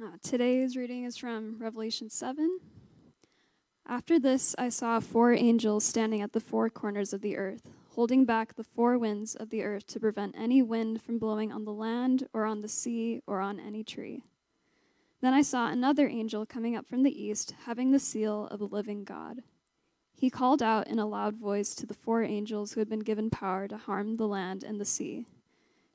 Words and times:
Uh, 0.00 0.10
today's 0.22 0.76
reading 0.76 1.02
is 1.02 1.16
from 1.16 1.56
Revelation 1.58 2.08
7. 2.08 2.60
After 3.84 4.20
this, 4.20 4.54
I 4.56 4.68
saw 4.68 5.00
four 5.00 5.32
angels 5.32 5.84
standing 5.84 6.22
at 6.22 6.32
the 6.32 6.40
four 6.40 6.70
corners 6.70 7.12
of 7.12 7.20
the 7.20 7.36
earth, 7.36 7.62
holding 7.94 8.24
back 8.24 8.54
the 8.54 8.62
four 8.62 8.96
winds 8.96 9.34
of 9.34 9.50
the 9.50 9.64
earth 9.64 9.88
to 9.88 9.98
prevent 9.98 10.36
any 10.38 10.62
wind 10.62 11.02
from 11.02 11.18
blowing 11.18 11.50
on 11.50 11.64
the 11.64 11.72
land, 11.72 12.28
or 12.32 12.44
on 12.44 12.60
the 12.60 12.68
sea, 12.68 13.22
or 13.26 13.40
on 13.40 13.58
any 13.58 13.82
tree. 13.82 14.22
Then 15.20 15.34
I 15.34 15.42
saw 15.42 15.68
another 15.68 16.06
angel 16.06 16.46
coming 16.46 16.76
up 16.76 16.86
from 16.86 17.02
the 17.02 17.20
east, 17.20 17.54
having 17.64 17.90
the 17.90 17.98
seal 17.98 18.46
of 18.52 18.60
the 18.60 18.68
living 18.68 19.02
God. 19.02 19.42
He 20.14 20.30
called 20.30 20.62
out 20.62 20.86
in 20.86 21.00
a 21.00 21.06
loud 21.06 21.34
voice 21.34 21.74
to 21.74 21.86
the 21.86 21.94
four 21.94 22.22
angels 22.22 22.72
who 22.72 22.80
had 22.80 22.88
been 22.88 23.00
given 23.00 23.30
power 23.30 23.66
to 23.66 23.76
harm 23.76 24.16
the 24.16 24.28
land 24.28 24.62
and 24.62 24.80
the 24.80 24.84
sea 24.84 25.26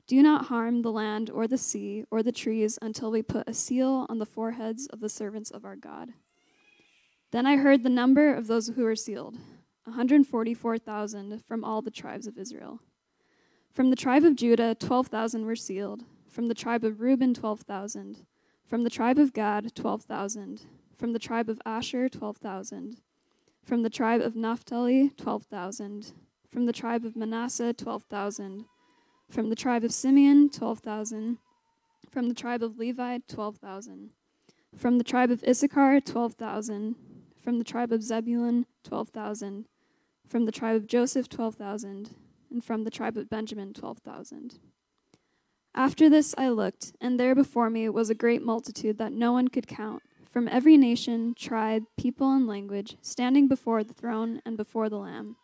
do 0.06 0.22
not 0.22 0.46
harm 0.46 0.82
the 0.82 0.92
land 0.92 1.30
or 1.30 1.48
the 1.48 1.56
sea 1.56 2.04
or 2.10 2.22
the 2.22 2.32
trees 2.32 2.78
until 2.82 3.10
we 3.10 3.22
put 3.22 3.48
a 3.48 3.54
seal 3.54 4.06
on 4.08 4.18
the 4.18 4.26
foreheads 4.26 4.86
of 4.88 5.00
the 5.00 5.08
servants 5.08 5.50
of 5.50 5.64
our 5.64 5.76
God. 5.76 6.12
Then 7.30 7.46
I 7.46 7.56
heard 7.56 7.82
the 7.82 7.88
number 7.88 8.34
of 8.34 8.46
those 8.46 8.68
who 8.68 8.84
were 8.84 8.96
sealed 8.96 9.36
144,000 9.84 11.42
from 11.44 11.64
all 11.64 11.82
the 11.82 11.90
tribes 11.90 12.26
of 12.26 12.38
Israel. 12.38 12.80
From 13.72 13.90
the 13.90 13.96
tribe 13.96 14.24
of 14.24 14.36
Judah, 14.36 14.74
12,000 14.74 15.44
were 15.44 15.56
sealed. 15.56 16.04
From 16.28 16.48
the 16.48 16.54
tribe 16.54 16.84
of 16.84 17.00
Reuben, 17.00 17.34
12,000. 17.34 18.24
From 18.66 18.84
the 18.84 18.90
tribe 18.90 19.18
of 19.18 19.32
Gad, 19.32 19.74
12,000. 19.74 20.62
From 20.96 21.12
the 21.12 21.18
tribe 21.18 21.48
of 21.48 21.60
Asher, 21.66 22.08
12,000. 22.08 22.98
From 23.62 23.82
the 23.82 23.90
tribe 23.90 24.20
of 24.20 24.36
Naphtali, 24.36 25.10
12,000. 25.16 26.12
From 26.50 26.66
the 26.66 26.72
tribe 26.72 27.04
of 27.04 27.16
Manasseh, 27.16 27.72
12,000 27.72 28.66
from 29.30 29.50
the 29.50 29.56
tribe 29.56 29.84
of 29.84 29.92
Simeon, 29.92 30.48
12,000. 30.50 31.38
From 32.10 32.28
the 32.28 32.34
tribe 32.34 32.62
of 32.62 32.78
Levi, 32.78 33.18
12,000. 33.28 34.10
From 34.76 34.98
the 34.98 35.04
tribe 35.04 35.30
of 35.30 35.42
Issachar, 35.44 36.00
12,000. 36.00 36.96
From 37.42 37.58
the 37.58 37.64
tribe 37.64 37.92
of 37.92 38.02
Zebulun, 38.02 38.66
12,000. 38.84 39.66
From 40.28 40.44
the 40.46 40.52
tribe 40.52 40.76
of 40.76 40.86
Joseph, 40.86 41.28
12,000. 41.28 42.14
And 42.50 42.64
from 42.64 42.84
the 42.84 42.90
tribe 42.90 43.16
of 43.16 43.28
Benjamin, 43.28 43.72
12,000. 43.72 44.58
After 45.74 46.08
this 46.08 46.34
I 46.38 46.48
looked, 46.50 46.92
and 47.00 47.18
there 47.18 47.34
before 47.34 47.68
me 47.68 47.88
was 47.88 48.08
a 48.08 48.14
great 48.14 48.42
multitude 48.42 48.96
that 48.98 49.12
no 49.12 49.32
one 49.32 49.48
could 49.48 49.66
count, 49.66 50.04
from 50.30 50.46
every 50.46 50.76
nation, 50.76 51.34
tribe, 51.34 51.84
people, 51.96 52.30
and 52.30 52.46
language, 52.46 52.96
standing 53.02 53.48
before 53.48 53.82
the 53.82 53.94
throne 53.94 54.40
and 54.46 54.56
before 54.56 54.88
the 54.88 54.98
Lamb. 54.98 55.36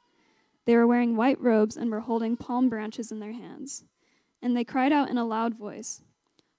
They 0.66 0.76
were 0.76 0.86
wearing 0.86 1.16
white 1.16 1.40
robes 1.40 1.76
and 1.76 1.90
were 1.90 2.00
holding 2.00 2.36
palm 2.36 2.68
branches 2.68 3.10
in 3.10 3.20
their 3.20 3.32
hands. 3.32 3.84
And 4.42 4.56
they 4.56 4.64
cried 4.64 4.92
out 4.92 5.10
in 5.10 5.18
a 5.18 5.24
loud 5.24 5.54
voice 5.54 6.02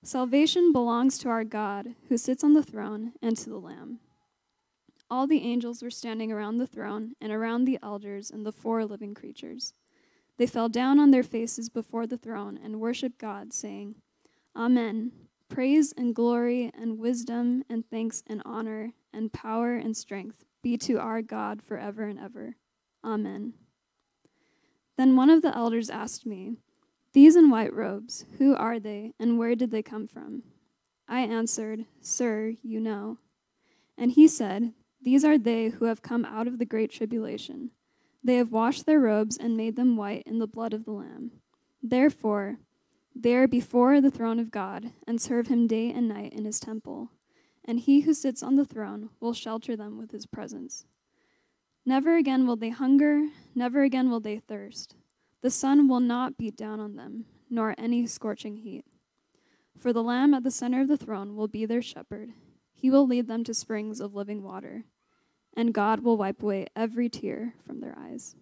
Salvation 0.04 0.72
belongs 0.72 1.20
to 1.20 1.30
our 1.30 1.44
God, 1.44 1.94
who 2.10 2.18
sits 2.18 2.44
on 2.44 2.54
the 2.54 2.64
throne, 2.64 3.14
and 3.22 3.38
to 3.38 3.50
the 3.50 3.60
Lamb. 3.60 4.00
All 5.12 5.28
the 5.28 5.44
angels 5.44 5.84
were 5.84 5.92
standing 5.92 6.32
around 6.32 6.58
the 6.58 6.66
throne 6.66 7.14
and 7.22 7.32
around 7.32 7.66
the 7.66 7.78
elders 7.84 8.32
and 8.32 8.46
the 8.46 8.52
four 8.52 8.84
living 8.86 9.14
creatures. 9.14 9.74
They 10.38 10.48
fell 10.48 10.70
down 10.70 11.00
on 11.00 11.12
their 11.12 11.22
faces 11.22 11.70
before 11.70 12.08
the 12.08 12.18
throne 12.18 12.58
and 12.64 12.80
worshiped 12.80 13.20
God, 13.20 13.54
saying, 13.54 13.96
Amen. 14.56 15.12
Praise 15.50 15.94
and 15.96 16.16
glory 16.16 16.72
and 16.74 16.98
wisdom 16.98 17.64
and 17.70 17.88
thanks 17.88 18.24
and 18.26 18.42
honor 18.46 18.94
and 19.14 19.34
power 19.34 19.76
and 19.76 19.96
strength 19.96 20.46
be 20.64 20.78
to 20.78 20.98
our 20.98 21.22
God 21.22 21.62
forever 21.62 22.06
and 22.06 22.18
ever. 22.18 22.56
Amen. 23.04 23.54
Then 25.02 25.16
one 25.16 25.32
of 25.32 25.42
the 25.42 25.58
elders 25.58 25.90
asked 25.90 26.28
me, 26.28 26.58
These 27.14 27.36
in 27.36 27.50
white 27.50 27.74
robes, 27.74 28.26
who 28.38 28.56
are 28.56 28.80
they, 28.80 29.16
and 29.20 29.40
where 29.40 29.56
did 29.56 29.72
they 29.72 29.82
come 29.82 30.08
from? 30.08 30.44
I 31.08 31.22
answered, 31.22 31.88
Sir, 32.02 32.54
you 32.62 32.80
know. 32.80 33.18
And 33.98 34.12
he 34.12 34.28
said, 34.28 34.74
These 35.02 35.26
are 35.26 35.40
they 35.40 35.70
who 35.70 35.86
have 35.86 36.04
come 36.04 36.24
out 36.24 36.46
of 36.46 36.60
the 36.60 36.67
great 36.67 36.92
tribulation. 36.92 37.72
They 38.23 38.36
have 38.36 38.52
washed 38.52 38.86
their 38.86 39.00
robes 39.00 39.38
and 39.38 39.58
made 39.58 39.76
them 39.76 39.98
white 39.98 40.22
in 40.28 40.38
the 40.38 40.45
blood 40.45 40.72
of 40.72 40.86
the 40.86 40.92
Lamb. 40.92 41.32
Therefore, 41.82 42.60
they 43.16 43.34
are 43.34 43.48
before 43.48 44.02
the 44.02 44.11
throne 44.11 44.38
of 44.38 44.52
God, 44.52 44.92
and 45.08 45.20
serve 45.20 45.48
him 45.48 45.66
day 45.66 45.92
and 45.92 46.08
night 46.10 46.32
in 46.32 46.45
his 46.45 46.60
temple. 46.60 47.10
And 47.66 47.80
he 47.80 48.02
who 48.02 48.14
sits 48.14 48.44
on 48.44 48.56
the 48.56 48.66
throne 48.66 49.10
will 49.20 49.34
shelter 49.34 49.76
them 49.76 49.98
with 49.98 50.11
his 50.11 50.28
presence. 50.28 50.86
Never 51.86 52.15
again 52.15 52.45
will 52.45 52.55
they 52.55 52.69
hunger, 52.69 53.30
never 53.55 53.83
again 53.83 54.09
will 54.09 54.19
they 54.19 54.39
thirst. 54.39 54.95
The 55.42 55.49
sun 55.49 55.87
will 55.87 55.99
not 55.99 56.37
beat 56.37 56.55
down 56.55 56.80
on 56.80 56.95
them, 56.95 57.25
nor 57.49 57.73
any 57.77 58.05
scorching 58.05 58.58
heat. 58.58 58.86
For 59.77 59.92
the 59.92 60.03
Lamb 60.03 60.33
at 60.36 60.43
the 60.43 60.52
center 60.52 60.81
of 60.81 60.87
the 60.87 60.97
throne 60.97 61.36
will 61.36 61.47
be 61.47 61.65
their 61.65 61.81
shepherd. 61.81 62.33
He 62.73 62.92
will 62.92 63.08
lead 63.08 63.27
them 63.27 63.43
to 63.45 63.53
springs 63.53 63.99
of 63.99 64.14
living 64.14 64.43
water, 64.43 64.86
and 65.55 65.73
God 65.73 66.02
will 66.02 66.17
wipe 66.17 66.43
away 66.43 66.67
every 66.75 67.09
tear 67.09 67.55
from 67.65 67.80
their 67.80 67.98
eyes. 67.98 68.36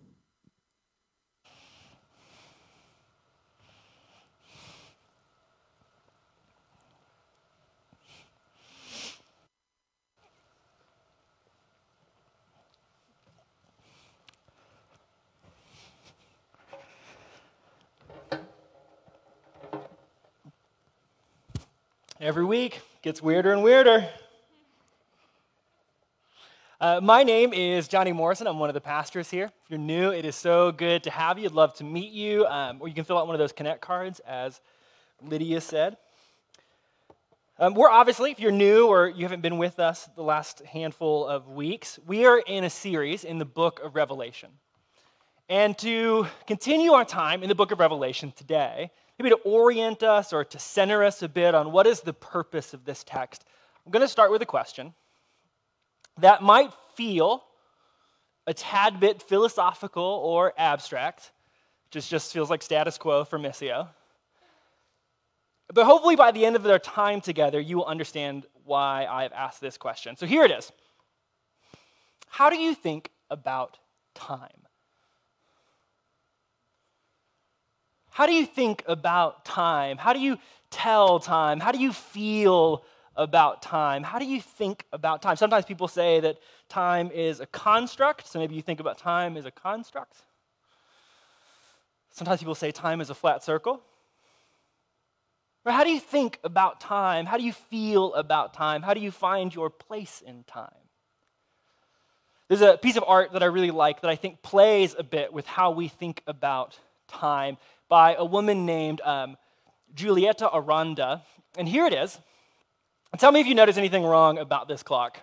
Every 22.21 22.43
week 22.43 22.81
gets 23.01 23.21
weirder 23.21 23.53
and 23.53 23.63
weirder. 23.63 24.05
Uh, 26.81 26.99
my 27.01 27.23
name 27.23 27.53
is 27.53 27.87
Johnny 27.87 28.11
Morrison. 28.11 28.45
I'm 28.45 28.59
one 28.59 28.69
of 28.69 28.73
the 28.73 28.81
pastors 28.81 29.31
here. 29.31 29.45
If 29.45 29.69
you're 29.69 29.79
new, 29.79 30.09
it 30.09 30.25
is 30.25 30.35
so 30.35 30.73
good 30.73 31.03
to 31.03 31.11
have 31.11 31.39
you. 31.39 31.45
I'd 31.45 31.53
love 31.53 31.75
to 31.75 31.85
meet 31.85 32.11
you. 32.11 32.45
Um, 32.47 32.81
or 32.81 32.89
you 32.89 32.93
can 32.93 33.05
fill 33.05 33.17
out 33.17 33.25
one 33.25 33.35
of 33.35 33.39
those 33.39 33.53
Connect 33.53 33.79
cards, 33.79 34.19
as 34.27 34.59
Lydia 35.21 35.61
said. 35.61 35.95
Um, 37.57 37.73
we're 37.73 37.89
obviously, 37.89 38.31
if 38.31 38.39
you're 38.41 38.51
new 38.51 38.87
or 38.87 39.07
you 39.07 39.23
haven't 39.23 39.41
been 39.41 39.57
with 39.57 39.79
us 39.79 40.09
the 40.17 40.21
last 40.21 40.59
handful 40.65 41.25
of 41.25 41.47
weeks, 41.47 41.99
we 42.05 42.25
are 42.25 42.39
in 42.39 42.65
a 42.65 42.69
series 42.69 43.23
in 43.23 43.37
the 43.37 43.45
book 43.45 43.79
of 43.81 43.95
Revelation. 43.95 44.49
And 45.47 45.77
to 45.77 46.27
continue 46.47 46.91
our 46.91 47.05
time 47.05 47.43
in 47.43 47.47
the 47.47 47.55
book 47.55 47.71
of 47.71 47.79
Revelation 47.79 48.33
today, 48.35 48.91
maybe 49.19 49.29
to 49.29 49.41
orient 49.43 50.01
us 50.01 50.31
or 50.31 50.45
to 50.45 50.57
center 50.57 51.03
us 51.03 51.21
a 51.21 51.29
bit 51.29 51.53
on 51.53 51.71
what 51.71 51.85
is 51.85 51.99
the 52.01 52.13
purpose 52.13 52.73
of 52.73 52.85
this 52.85 53.03
text, 53.03 53.43
I'm 53.85 53.91
going 53.91 54.01
to 54.01 54.07
start 54.07 54.31
with 54.31 54.41
a 54.41 54.45
question 54.45 54.93
that 56.19 56.41
might 56.41 56.71
feel 56.95 57.43
a 58.47 58.53
tad 58.53 58.99
bit 58.99 59.21
philosophical 59.21 60.03
or 60.03 60.53
abstract, 60.57 61.31
just 61.91 62.09
just 62.09 62.33
feels 62.33 62.49
like 62.49 62.61
status 62.61 62.97
quo 62.97 63.25
for 63.25 63.37
Missio. 63.37 63.89
But 65.71 65.85
hopefully, 65.85 66.15
by 66.15 66.31
the 66.31 66.45
end 66.45 66.55
of 66.55 66.63
their 66.63 66.79
time 66.79 67.21
together, 67.21 67.59
you 67.59 67.77
will 67.77 67.85
understand 67.85 68.47
why 68.63 69.05
I've 69.05 69.33
asked 69.33 69.61
this 69.61 69.77
question. 69.77 70.15
So 70.15 70.25
here 70.25 70.43
it 70.43 70.51
is 70.51 70.71
How 72.27 72.49
do 72.49 72.57
you 72.57 72.73
think 72.73 73.11
about 73.29 73.77
time? 74.15 74.68
How 78.19 78.25
do 78.25 78.33
you 78.33 78.45
think 78.45 78.83
about 78.85 79.45
time? 79.45 79.95
How 79.95 80.11
do 80.11 80.19
you 80.19 80.39
tell 80.69 81.19
time? 81.19 81.61
How 81.61 81.71
do 81.71 81.79
you 81.79 81.93
feel 81.93 82.83
about 83.15 83.61
time? 83.61 84.03
How 84.03 84.19
do 84.19 84.25
you 84.25 84.41
think 84.41 84.83
about 84.91 85.21
time? 85.21 85.37
Sometimes 85.37 85.63
people 85.63 85.87
say 85.87 86.19
that 86.19 86.37
time 86.67 87.11
is 87.11 87.39
a 87.39 87.45
construct, 87.45 88.27
so 88.27 88.37
maybe 88.37 88.55
you 88.55 88.61
think 88.61 88.81
about 88.81 88.97
time 88.97 89.37
as 89.37 89.45
a 89.45 89.51
construct. 89.51 90.17
Sometimes 92.11 92.41
people 92.41 92.55
say 92.55 92.71
time 92.71 92.99
is 92.99 93.09
a 93.09 93.15
flat 93.15 93.41
circle. 93.41 93.81
Or 95.63 95.71
how 95.71 95.85
do 95.85 95.89
you 95.89 96.01
think 96.01 96.39
about 96.43 96.81
time? 96.81 97.25
How 97.25 97.37
do 97.37 97.43
you 97.43 97.53
feel 97.53 98.13
about 98.15 98.53
time? 98.53 98.81
How 98.81 98.93
do 98.93 98.99
you 98.99 99.11
find 99.11 99.55
your 99.55 99.69
place 99.69 100.21
in 100.27 100.43
time? 100.43 100.83
There's 102.49 102.59
a 102.59 102.77
piece 102.77 102.97
of 102.97 103.05
art 103.07 103.31
that 103.31 103.43
I 103.43 103.45
really 103.45 103.71
like 103.71 104.01
that 104.01 104.11
I 104.11 104.17
think 104.17 104.41
plays 104.41 104.93
a 104.99 105.03
bit 105.03 105.31
with 105.31 105.45
how 105.45 105.71
we 105.71 105.87
think 105.87 106.21
about 106.27 106.77
time 107.07 107.57
by 107.89 108.15
a 108.15 108.23
woman 108.23 108.65
named 108.65 109.01
um, 109.01 109.35
Julieta 109.93 110.49
Aranda. 110.53 111.23
And 111.57 111.67
here 111.67 111.85
it 111.85 111.93
is. 111.93 112.17
Tell 113.17 113.31
me 113.31 113.39
if 113.39 113.47
you 113.47 113.55
notice 113.55 113.77
anything 113.77 114.03
wrong 114.03 114.37
about 114.37 114.67
this 114.67 114.83
clock. 114.83 115.17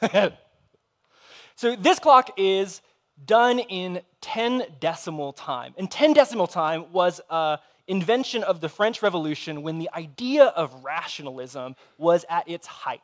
so, 1.56 1.74
this 1.76 1.98
clock 1.98 2.30
is 2.36 2.80
done 3.24 3.58
in 3.58 4.00
10 4.20 4.64
decimal 4.78 5.32
time. 5.32 5.74
And 5.76 5.90
10 5.90 6.12
decimal 6.12 6.46
time 6.46 6.92
was 6.92 7.20
an 7.28 7.58
invention 7.88 8.44
of 8.44 8.60
the 8.60 8.68
French 8.68 9.02
Revolution 9.02 9.62
when 9.62 9.78
the 9.78 9.90
idea 9.94 10.44
of 10.44 10.84
rationalism 10.84 11.74
was 11.98 12.24
at 12.28 12.48
its 12.48 12.66
height. 12.66 13.00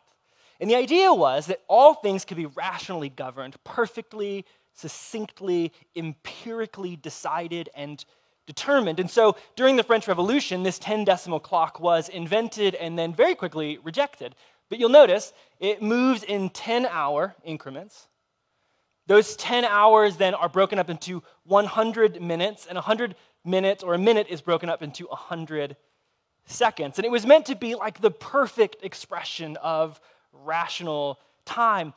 And 0.61 0.70
the 0.70 0.76
idea 0.76 1.12
was 1.12 1.46
that 1.46 1.61
all 1.67 1.94
things 1.94 2.25
could 2.25 2.37
be 2.37 2.46
rationally 2.46 3.08
governed, 3.08 3.56
perfectly 3.64 4.44
succinctly, 4.75 5.73
empirically 5.97 6.97
decided, 6.97 7.69
and 7.75 8.05
determined. 8.47 9.01
And 9.01 9.11
so 9.11 9.37
during 9.57 9.77
the 9.77 9.83
French 9.83 10.09
Revolution, 10.09 10.63
this 10.63 10.79
10 10.79 11.05
decimal 11.05 11.41
clock 11.41 11.81
was 11.81 12.09
invented 12.09 12.75
and 12.75 12.99
then 12.99 13.15
very 13.15 13.35
quickly 13.35 13.79
rejected. 13.83 14.35
But 14.69 14.79
you'll 14.79 14.89
notice 14.89 15.33
it 15.61 15.83
moves 15.83 16.23
in 16.23 16.51
10 16.51 16.87
hour 16.87 17.35
increments. 17.45 18.09
Those 19.07 19.37
10 19.37 19.65
hours 19.65 20.17
then 20.17 20.35
are 20.35 20.49
broken 20.49 20.79
up 20.79 20.89
into 20.89 21.23
100 21.45 22.23
minutes, 22.23 22.67
and 22.67 22.77
100 22.77 23.15
minutes 23.45 23.83
or 23.83 23.95
a 23.95 23.99
minute 23.99 24.29
is 24.31 24.41
broken 24.41 24.69
up 24.69 24.83
into 24.83 25.07
100 25.07 25.77
seconds. 26.47 26.99
And 26.99 27.05
it 27.05 27.11
was 27.11 27.27
meant 27.27 27.47
to 27.47 27.57
be 27.57 27.75
like 27.75 28.01
the 28.01 28.11
perfect 28.11 28.77
expression 28.83 29.57
of 29.59 30.01
rational 30.33 31.19
time. 31.45 31.93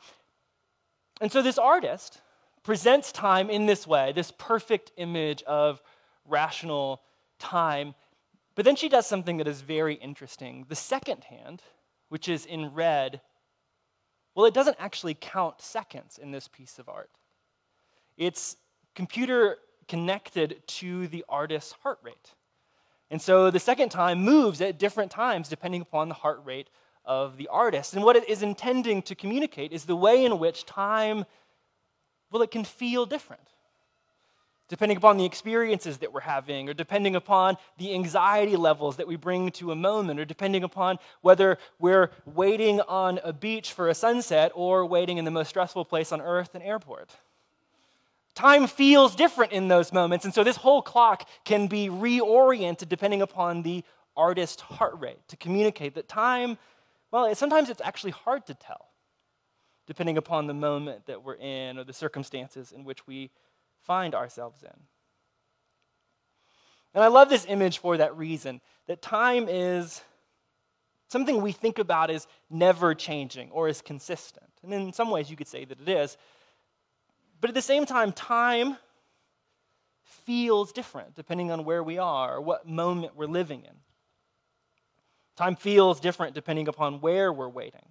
And 1.20 1.32
so 1.32 1.42
this 1.42 1.58
artist 1.58 2.20
presents 2.66 3.12
time 3.12 3.48
in 3.48 3.64
this 3.64 3.86
way, 3.86 4.12
this 4.12 4.32
perfect 4.32 4.90
image 4.96 5.40
of 5.44 5.80
rational 6.24 7.00
time. 7.38 7.94
But 8.56 8.64
then 8.64 8.74
she 8.74 8.88
does 8.88 9.06
something 9.06 9.36
that 9.36 9.46
is 9.46 9.60
very 9.60 9.94
interesting. 9.94 10.66
The 10.68 10.74
second 10.74 11.22
hand, 11.22 11.62
which 12.08 12.28
is 12.28 12.44
in 12.44 12.74
red, 12.74 13.20
well, 14.34 14.46
it 14.46 14.52
doesn't 14.52 14.78
actually 14.80 15.16
count 15.18 15.60
seconds 15.60 16.18
in 16.18 16.32
this 16.32 16.48
piece 16.48 16.80
of 16.80 16.88
art. 16.88 17.10
It's 18.16 18.56
computer 18.96 19.58
connected 19.86 20.60
to 20.66 21.06
the 21.06 21.24
artist's 21.28 21.72
heart 21.84 22.00
rate. 22.02 22.34
And 23.12 23.22
so 23.22 23.52
the 23.52 23.60
second 23.60 23.90
time 23.90 24.24
moves 24.24 24.60
at 24.60 24.76
different 24.76 25.12
times 25.12 25.48
depending 25.48 25.82
upon 25.82 26.08
the 26.08 26.14
heart 26.14 26.40
rate 26.44 26.68
of 27.04 27.36
the 27.36 27.46
artist. 27.46 27.94
And 27.94 28.02
what 28.02 28.16
it 28.16 28.28
is 28.28 28.42
intending 28.42 29.02
to 29.02 29.14
communicate 29.14 29.70
is 29.72 29.84
the 29.84 29.94
way 29.94 30.24
in 30.24 30.40
which 30.40 30.66
time, 30.66 31.24
well, 32.30 32.42
it 32.42 32.50
can 32.50 32.64
feel 32.64 33.06
different 33.06 33.42
depending 34.68 34.96
upon 34.96 35.16
the 35.16 35.24
experiences 35.24 35.98
that 35.98 36.12
we're 36.12 36.20
having, 36.20 36.68
or 36.68 36.74
depending 36.74 37.14
upon 37.14 37.56
the 37.78 37.94
anxiety 37.94 38.56
levels 38.56 38.96
that 38.96 39.06
we 39.06 39.16
bring 39.16 39.50
to 39.52 39.70
a 39.70 39.76
moment, 39.76 40.18
or 40.18 40.24
depending 40.24 40.64
upon 40.64 40.98
whether 41.20 41.58
we're 41.78 42.10
waiting 42.24 42.80
on 42.82 43.20
a 43.22 43.32
beach 43.32 43.72
for 43.72 43.88
a 43.88 43.94
sunset 43.94 44.50
or 44.54 44.84
waiting 44.84 45.18
in 45.18 45.24
the 45.24 45.30
most 45.30 45.48
stressful 45.48 45.84
place 45.84 46.10
on 46.10 46.20
earth, 46.20 46.54
an 46.54 46.62
airport. 46.62 47.10
Time 48.34 48.66
feels 48.66 49.14
different 49.14 49.52
in 49.52 49.68
those 49.68 49.92
moments, 49.92 50.24
and 50.24 50.34
so 50.34 50.44
this 50.44 50.56
whole 50.56 50.82
clock 50.82 51.28
can 51.44 51.68
be 51.68 51.88
reoriented 51.88 52.88
depending 52.88 53.22
upon 53.22 53.62
the 53.62 53.84
artist's 54.16 54.62
heart 54.62 54.98
rate 54.98 55.20
to 55.28 55.36
communicate 55.36 55.94
that 55.94 56.08
time, 56.08 56.58
well, 57.12 57.32
sometimes 57.34 57.70
it's 57.70 57.80
actually 57.80 58.10
hard 58.10 58.44
to 58.46 58.54
tell, 58.54 58.88
depending 59.86 60.18
upon 60.18 60.46
the 60.46 60.54
moment 60.54 61.06
that 61.06 61.22
we're 61.22 61.36
in 61.36 61.78
or 61.78 61.84
the 61.84 61.92
circumstances 61.92 62.72
in 62.72 62.84
which 62.84 63.06
we 63.06 63.30
find 63.82 64.14
ourselves 64.14 64.62
in. 64.62 64.80
And 66.94 67.04
I 67.04 67.08
love 67.08 67.28
this 67.28 67.46
image 67.48 67.78
for 67.78 67.96
that 67.98 68.16
reason 68.16 68.60
that 68.86 69.02
time 69.02 69.48
is 69.48 70.00
something 71.08 71.42
we 71.42 71.52
think 71.52 71.78
about 71.78 72.10
as 72.10 72.26
never 72.50 72.94
changing 72.94 73.50
or 73.50 73.68
as 73.68 73.82
consistent. 73.82 74.50
And 74.62 74.72
in 74.72 74.92
some 74.92 75.10
ways, 75.10 75.30
you 75.30 75.36
could 75.36 75.48
say 75.48 75.64
that 75.64 75.80
it 75.80 75.88
is. 75.88 76.16
But 77.40 77.50
at 77.50 77.54
the 77.54 77.62
same 77.62 77.86
time, 77.86 78.12
time 78.12 78.76
feels 80.02 80.72
different 80.72 81.14
depending 81.14 81.50
on 81.50 81.64
where 81.64 81.82
we 81.82 81.98
are 81.98 82.36
or 82.36 82.40
what 82.40 82.66
moment 82.66 83.14
we're 83.14 83.26
living 83.26 83.62
in. 83.62 83.74
Time 85.36 85.54
feels 85.54 86.00
different 86.00 86.34
depending 86.34 86.66
upon 86.66 87.00
where 87.00 87.32
we're 87.32 87.48
waiting. 87.48 87.86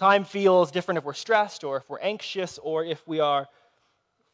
Time 0.00 0.24
feels 0.24 0.70
different 0.70 0.96
if 0.96 1.04
we're 1.04 1.12
stressed 1.12 1.62
or 1.62 1.76
if 1.76 1.90
we're 1.90 2.00
anxious 2.00 2.58
or 2.62 2.82
if 2.82 3.06
we 3.06 3.20
are 3.20 3.46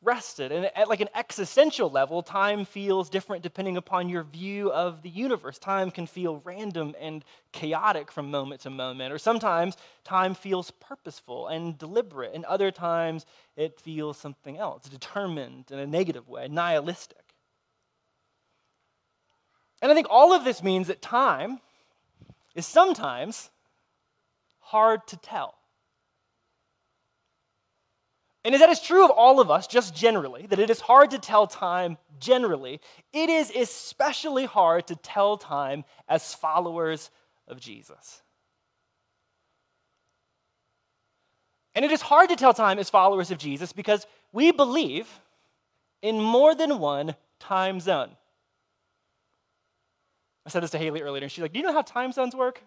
rested. 0.01 0.53
And 0.53 0.67
at 0.77 0.89
like 0.89 1.01
an 1.01 1.09
existential 1.13 1.91
level, 1.91 2.23
time 2.23 2.65
feels 2.65 3.11
different 3.11 3.43
depending 3.43 3.77
upon 3.77 4.09
your 4.09 4.23
view 4.23 4.71
of 4.71 5.03
the 5.03 5.09
universe. 5.09 5.59
Time 5.59 5.91
can 5.91 6.07
feel 6.07 6.41
random 6.45 6.95
and 7.01 7.25
chaotic 7.51 8.13
from 8.13 8.31
moment 8.31 8.61
to 8.61 8.71
moment. 8.71 9.13
Or 9.13 9.19
sometimes 9.19 9.77
time 10.05 10.37
feels 10.37 10.71
purposeful 10.71 11.49
and 11.49 11.77
deliberate. 11.77 12.33
And 12.33 12.45
other 12.45 12.71
times 12.71 13.27
it 13.57 13.81
feels 13.81 14.17
something 14.19 14.59
else, 14.59 14.89
determined 14.89 15.73
in 15.73 15.81
a 15.81 15.87
negative 15.89 16.29
way, 16.29 16.47
nihilistic. 16.47 17.35
And 19.83 19.91
I 19.91 19.97
think 19.97 20.07
all 20.11 20.33
of 20.33 20.45
this 20.45 20.63
means 20.63 20.87
that 20.87 21.03
time 21.03 21.59
is 22.55 22.67
sometimes 22.67 23.51
hard 24.67 25.07
to 25.07 25.17
tell. 25.17 25.55
And 28.45 28.55
as 28.55 28.61
that 28.61 28.71
is 28.71 28.81
true 28.81 29.05
of 29.05 29.11
all 29.11 29.41
of 29.41 29.51
us, 29.51 29.67
just 29.67 29.95
generally, 29.95 30.47
that 30.47 30.59
it 30.59 30.71
is 30.71 30.81
hard 30.81 31.11
to 31.11 31.19
tell 31.19 31.47
time 31.47 31.99
generally, 32.19 32.81
it 33.13 33.29
is 33.29 33.51
especially 33.51 34.45
hard 34.45 34.87
to 34.89 34.97
tell 34.97 35.37
time 35.37 35.85
as 36.09 36.35
followers 36.35 37.11
of 37.49 37.61
Jesus. 37.61 38.23
And 41.75 41.85
it 41.85 41.93
is 41.93 42.01
hard 42.01 42.31
to 42.31 42.37
tell 42.37 42.55
time 42.55 42.79
as 42.79 42.91
followers 42.91 43.31
of 43.31 43.39
Jesus 43.39 43.73
because 43.73 44.07
we 44.33 44.51
believe 44.51 45.09
in 46.03 46.21
more 46.21 46.55
than 46.55 46.79
one 46.79 47.15
time 47.39 47.81
zone. 47.81 48.11
I 50.45 50.51
said 50.51 50.63
this 50.63 50.71
to 50.71 50.79
Haley 50.79 51.03
earlier, 51.03 51.23
and 51.23 51.31
she's 51.31 51.43
like, 51.43 51.53
Do 51.53 51.59
you 51.59 51.65
know 51.65 51.73
how 51.73 51.83
time 51.83 52.13
zones 52.13 52.35
work? 52.35 52.63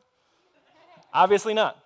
Obviously 1.14 1.54
not. 1.54 1.78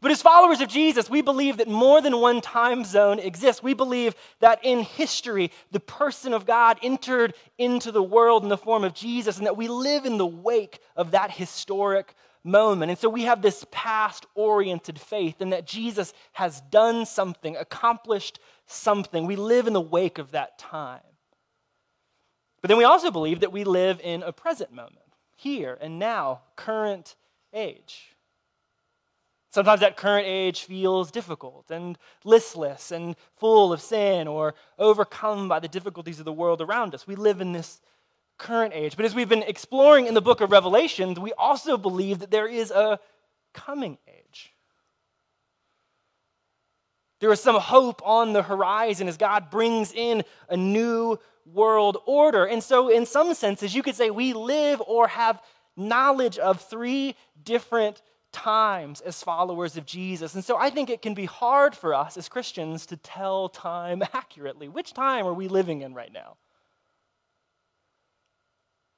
But 0.00 0.10
as 0.10 0.22
followers 0.22 0.60
of 0.60 0.68
Jesus, 0.68 1.10
we 1.10 1.22
believe 1.22 1.58
that 1.58 1.68
more 1.68 2.00
than 2.00 2.20
one 2.20 2.40
time 2.40 2.84
zone 2.84 3.18
exists. 3.18 3.62
We 3.62 3.74
believe 3.74 4.14
that 4.40 4.60
in 4.64 4.80
history, 4.80 5.50
the 5.70 5.80
person 5.80 6.32
of 6.32 6.46
God 6.46 6.78
entered 6.82 7.34
into 7.58 7.92
the 7.92 8.02
world 8.02 8.42
in 8.42 8.48
the 8.48 8.56
form 8.56 8.84
of 8.84 8.94
Jesus, 8.94 9.38
and 9.38 9.46
that 9.46 9.56
we 9.56 9.68
live 9.68 10.06
in 10.06 10.18
the 10.18 10.26
wake 10.26 10.80
of 10.96 11.10
that 11.10 11.30
historic 11.30 12.14
moment. 12.42 12.90
And 12.90 12.98
so 12.98 13.08
we 13.08 13.24
have 13.24 13.42
this 13.42 13.66
past 13.70 14.26
oriented 14.34 14.98
faith, 14.98 15.40
and 15.40 15.52
that 15.52 15.66
Jesus 15.66 16.14
has 16.32 16.60
done 16.70 17.04
something, 17.04 17.56
accomplished 17.56 18.38
something. 18.66 19.26
We 19.26 19.36
live 19.36 19.66
in 19.66 19.72
the 19.72 19.80
wake 19.80 20.18
of 20.18 20.30
that 20.32 20.58
time. 20.58 21.00
But 22.62 22.68
then 22.68 22.78
we 22.78 22.84
also 22.84 23.10
believe 23.10 23.40
that 23.40 23.52
we 23.52 23.64
live 23.64 24.00
in 24.02 24.22
a 24.22 24.32
present 24.32 24.72
moment, 24.72 25.06
here 25.36 25.78
and 25.80 25.98
now, 25.98 26.42
current 26.56 27.16
age. 27.52 28.14
Sometimes 29.50 29.80
that 29.80 29.96
current 29.96 30.26
age 30.28 30.62
feels 30.62 31.10
difficult 31.10 31.70
and 31.70 31.98
listless 32.24 32.92
and 32.92 33.16
full 33.36 33.72
of 33.72 33.80
sin 33.80 34.28
or 34.28 34.54
overcome 34.78 35.48
by 35.48 35.58
the 35.58 35.66
difficulties 35.66 36.20
of 36.20 36.24
the 36.24 36.32
world 36.32 36.60
around 36.60 36.94
us. 36.94 37.06
We 37.06 37.16
live 37.16 37.40
in 37.40 37.52
this 37.52 37.80
current 38.38 38.72
age. 38.74 38.96
But 38.96 39.06
as 39.06 39.14
we've 39.14 39.28
been 39.28 39.42
exploring 39.42 40.06
in 40.06 40.14
the 40.14 40.22
book 40.22 40.40
of 40.40 40.52
Revelation, 40.52 41.14
we 41.14 41.32
also 41.32 41.76
believe 41.76 42.20
that 42.20 42.30
there 42.30 42.46
is 42.46 42.70
a 42.70 43.00
coming 43.52 43.98
age. 44.06 44.52
There 47.18 47.32
is 47.32 47.40
some 47.40 47.56
hope 47.56 48.00
on 48.04 48.32
the 48.32 48.42
horizon 48.42 49.08
as 49.08 49.16
God 49.16 49.50
brings 49.50 49.92
in 49.92 50.22
a 50.48 50.56
new 50.56 51.18
world 51.44 51.98
order. 52.06 52.46
And 52.46 52.62
so, 52.62 52.88
in 52.88 53.04
some 53.04 53.34
senses, 53.34 53.74
you 53.74 53.82
could 53.82 53.96
say 53.96 54.10
we 54.10 54.32
live 54.32 54.80
or 54.86 55.08
have 55.08 55.42
knowledge 55.76 56.38
of 56.38 56.62
three 56.62 57.14
different 57.42 58.00
times 58.32 59.00
as 59.00 59.22
followers 59.22 59.76
of 59.76 59.86
Jesus. 59.86 60.34
And 60.34 60.44
so 60.44 60.56
I 60.56 60.70
think 60.70 60.90
it 60.90 61.02
can 61.02 61.14
be 61.14 61.24
hard 61.24 61.74
for 61.74 61.94
us 61.94 62.16
as 62.16 62.28
Christians 62.28 62.86
to 62.86 62.96
tell 62.96 63.48
time 63.48 64.02
accurately. 64.12 64.68
Which 64.68 64.92
time 64.92 65.26
are 65.26 65.34
we 65.34 65.48
living 65.48 65.82
in 65.82 65.94
right 65.94 66.12
now? 66.12 66.36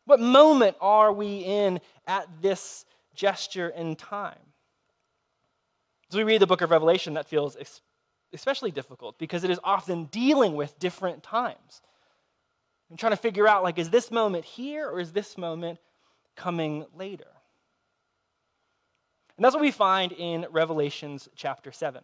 What 0.04 0.20
moment 0.20 0.76
are 0.80 1.12
we 1.12 1.38
in 1.38 1.80
at 2.06 2.26
this 2.40 2.84
gesture 3.14 3.68
in 3.68 3.96
time? 3.96 4.38
As 6.10 6.16
we 6.16 6.24
read 6.24 6.42
the 6.42 6.46
book 6.46 6.60
of 6.60 6.70
Revelation, 6.70 7.14
that 7.14 7.28
feels 7.28 7.56
especially 8.32 8.70
difficult 8.70 9.18
because 9.18 9.44
it 9.44 9.50
is 9.50 9.60
often 9.62 10.06
dealing 10.06 10.54
with 10.54 10.78
different 10.78 11.22
times. 11.22 11.80
And 12.90 12.98
trying 12.98 13.12
to 13.12 13.16
figure 13.16 13.48
out, 13.48 13.62
like, 13.62 13.78
is 13.78 13.88
this 13.88 14.10
moment 14.10 14.44
here 14.44 14.86
or 14.86 15.00
is 15.00 15.12
this 15.12 15.38
moment 15.38 15.78
coming 16.36 16.84
later? 16.94 17.28
And 19.36 19.44
that's 19.44 19.54
what 19.54 19.62
we 19.62 19.70
find 19.70 20.12
in 20.12 20.46
Revelations 20.50 21.28
chapter 21.34 21.72
7. 21.72 22.02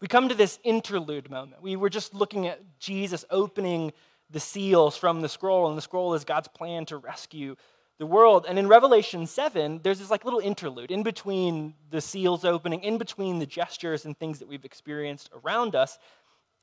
We 0.00 0.08
come 0.08 0.28
to 0.28 0.34
this 0.34 0.58
interlude 0.62 1.30
moment. 1.30 1.62
We 1.62 1.76
were 1.76 1.88
just 1.88 2.12
looking 2.12 2.46
at 2.46 2.60
Jesus 2.78 3.24
opening 3.30 3.92
the 4.30 4.40
seals 4.40 4.96
from 4.96 5.20
the 5.20 5.28
scroll, 5.28 5.68
and 5.68 5.78
the 5.78 5.82
scroll 5.82 6.14
is 6.14 6.24
God's 6.24 6.48
plan 6.48 6.84
to 6.86 6.96
rescue 6.96 7.56
the 7.98 8.06
world. 8.06 8.44
And 8.48 8.58
in 8.58 8.68
Revelation 8.68 9.26
7, 9.26 9.80
there's 9.82 9.98
this 9.98 10.10
like 10.10 10.24
little 10.24 10.40
interlude 10.40 10.90
in 10.90 11.02
between 11.02 11.74
the 11.90 12.00
seals 12.00 12.44
opening, 12.44 12.82
in 12.82 12.98
between 12.98 13.38
the 13.38 13.46
gestures 13.46 14.04
and 14.04 14.18
things 14.18 14.38
that 14.40 14.48
we've 14.48 14.64
experienced 14.64 15.30
around 15.44 15.74
us. 15.74 15.98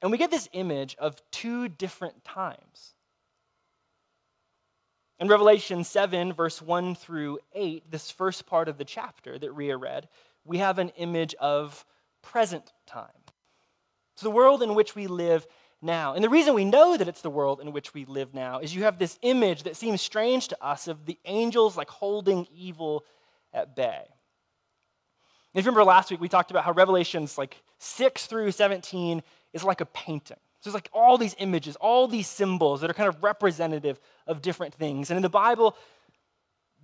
And 0.02 0.12
we 0.12 0.18
get 0.18 0.30
this 0.30 0.50
image 0.54 0.96
of 1.00 1.16
two 1.32 1.70
different 1.70 2.24
times. 2.24 2.93
In 5.24 5.30
Revelation 5.30 5.86
7, 5.86 6.34
verse 6.34 6.62
1 6.62 6.96
through 6.96 7.40
8, 7.54 7.90
this 7.90 8.12
first 8.12 8.46
part 8.46 8.68
of 8.68 8.78
the 8.78 8.84
chapter 8.84 9.40
that 9.40 9.54
Ria 9.54 9.78
read, 9.78 10.10
we 10.44 10.58
have 10.58 10.80
an 10.80 10.90
image 10.98 11.34
of 11.36 11.86
present 12.22 12.74
time. 12.86 13.08
So 14.18 14.26
the 14.26 14.36
world 14.36 14.62
in 14.62 14.76
which 14.76 14.96
we 14.96 15.08
live 15.08 15.48
now. 15.82 16.14
And 16.14 16.22
the 16.22 16.30
reason 16.30 16.54
we 16.54 16.66
know 16.66 16.98
that 16.98 17.08
it's 17.08 17.22
the 17.22 17.30
world 17.30 17.62
in 17.62 17.72
which 17.72 17.94
we 17.94 18.04
live 18.04 18.34
now 18.34 18.60
is 18.60 18.76
you 18.76 18.84
have 18.84 19.00
this 19.00 19.18
image 19.22 19.64
that 19.64 19.78
seems 19.78 20.02
strange 20.02 20.50
to 20.50 20.62
us 20.62 20.90
of 20.90 21.06
the 21.06 21.18
angels 21.24 21.78
like 21.78 21.90
holding 21.90 22.46
evil 22.54 23.06
at 23.54 23.78
bay. 23.78 24.04
If 25.54 25.64
you 25.64 25.72
remember 25.72 25.86
last 25.86 26.12
week, 26.12 26.20
we 26.20 26.28
talked 26.28 26.52
about 26.52 26.66
how 26.66 26.74
Revelations 26.74 27.38
like 27.38 27.64
6 27.78 28.26
through 28.26 28.52
17 28.52 29.24
is 29.54 29.64
like 29.64 29.80
a 29.80 29.86
painting. 29.86 30.36
So 30.64 30.70
there's 30.70 30.76
like 30.76 30.90
all 30.94 31.18
these 31.18 31.36
images, 31.40 31.76
all 31.76 32.08
these 32.08 32.26
symbols 32.26 32.80
that 32.80 32.90
are 32.90 32.94
kind 32.94 33.10
of 33.10 33.22
representative 33.22 34.00
of 34.28 34.42
different 34.42 34.74
things. 34.74 35.10
And 35.10 35.18
in 35.18 35.22
the 35.22 35.28
Bible, 35.28 35.76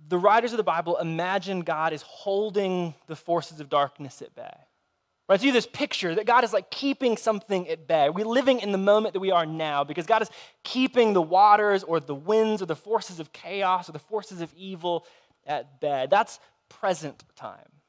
the 0.06 0.18
writers 0.18 0.52
of 0.52 0.58
the 0.58 0.62
Bible 0.62 0.98
imagine 0.98 1.62
God 1.62 1.94
is 1.94 2.02
holding 2.02 2.94
the 3.06 3.16
forces 3.16 3.58
of 3.58 3.70
darkness 3.70 4.20
at 4.20 4.34
bay. 4.34 4.52
Right? 5.30 5.40
So 5.40 5.46
you 5.46 5.52
this 5.52 5.66
picture 5.66 6.14
that 6.14 6.26
God 6.26 6.44
is 6.44 6.52
like 6.52 6.70
keeping 6.70 7.16
something 7.16 7.70
at 7.70 7.86
bay. 7.86 8.10
We're 8.10 8.26
living 8.26 8.60
in 8.60 8.70
the 8.70 8.78
moment 8.78 9.14
that 9.14 9.20
we 9.20 9.30
are 9.30 9.46
now 9.46 9.82
because 9.82 10.04
God 10.04 10.20
is 10.20 10.30
keeping 10.62 11.14
the 11.14 11.22
waters 11.22 11.82
or 11.82 12.00
the 12.00 12.14
winds 12.14 12.60
or 12.60 12.66
the 12.66 12.76
forces 12.76 13.18
of 13.18 13.32
chaos 13.32 13.88
or 13.88 13.92
the 13.92 13.98
forces 13.98 14.42
of 14.42 14.52
evil 14.58 15.06
at 15.46 15.80
bay. 15.80 16.06
That's 16.10 16.38
present 16.68 17.24
time. 17.34 17.80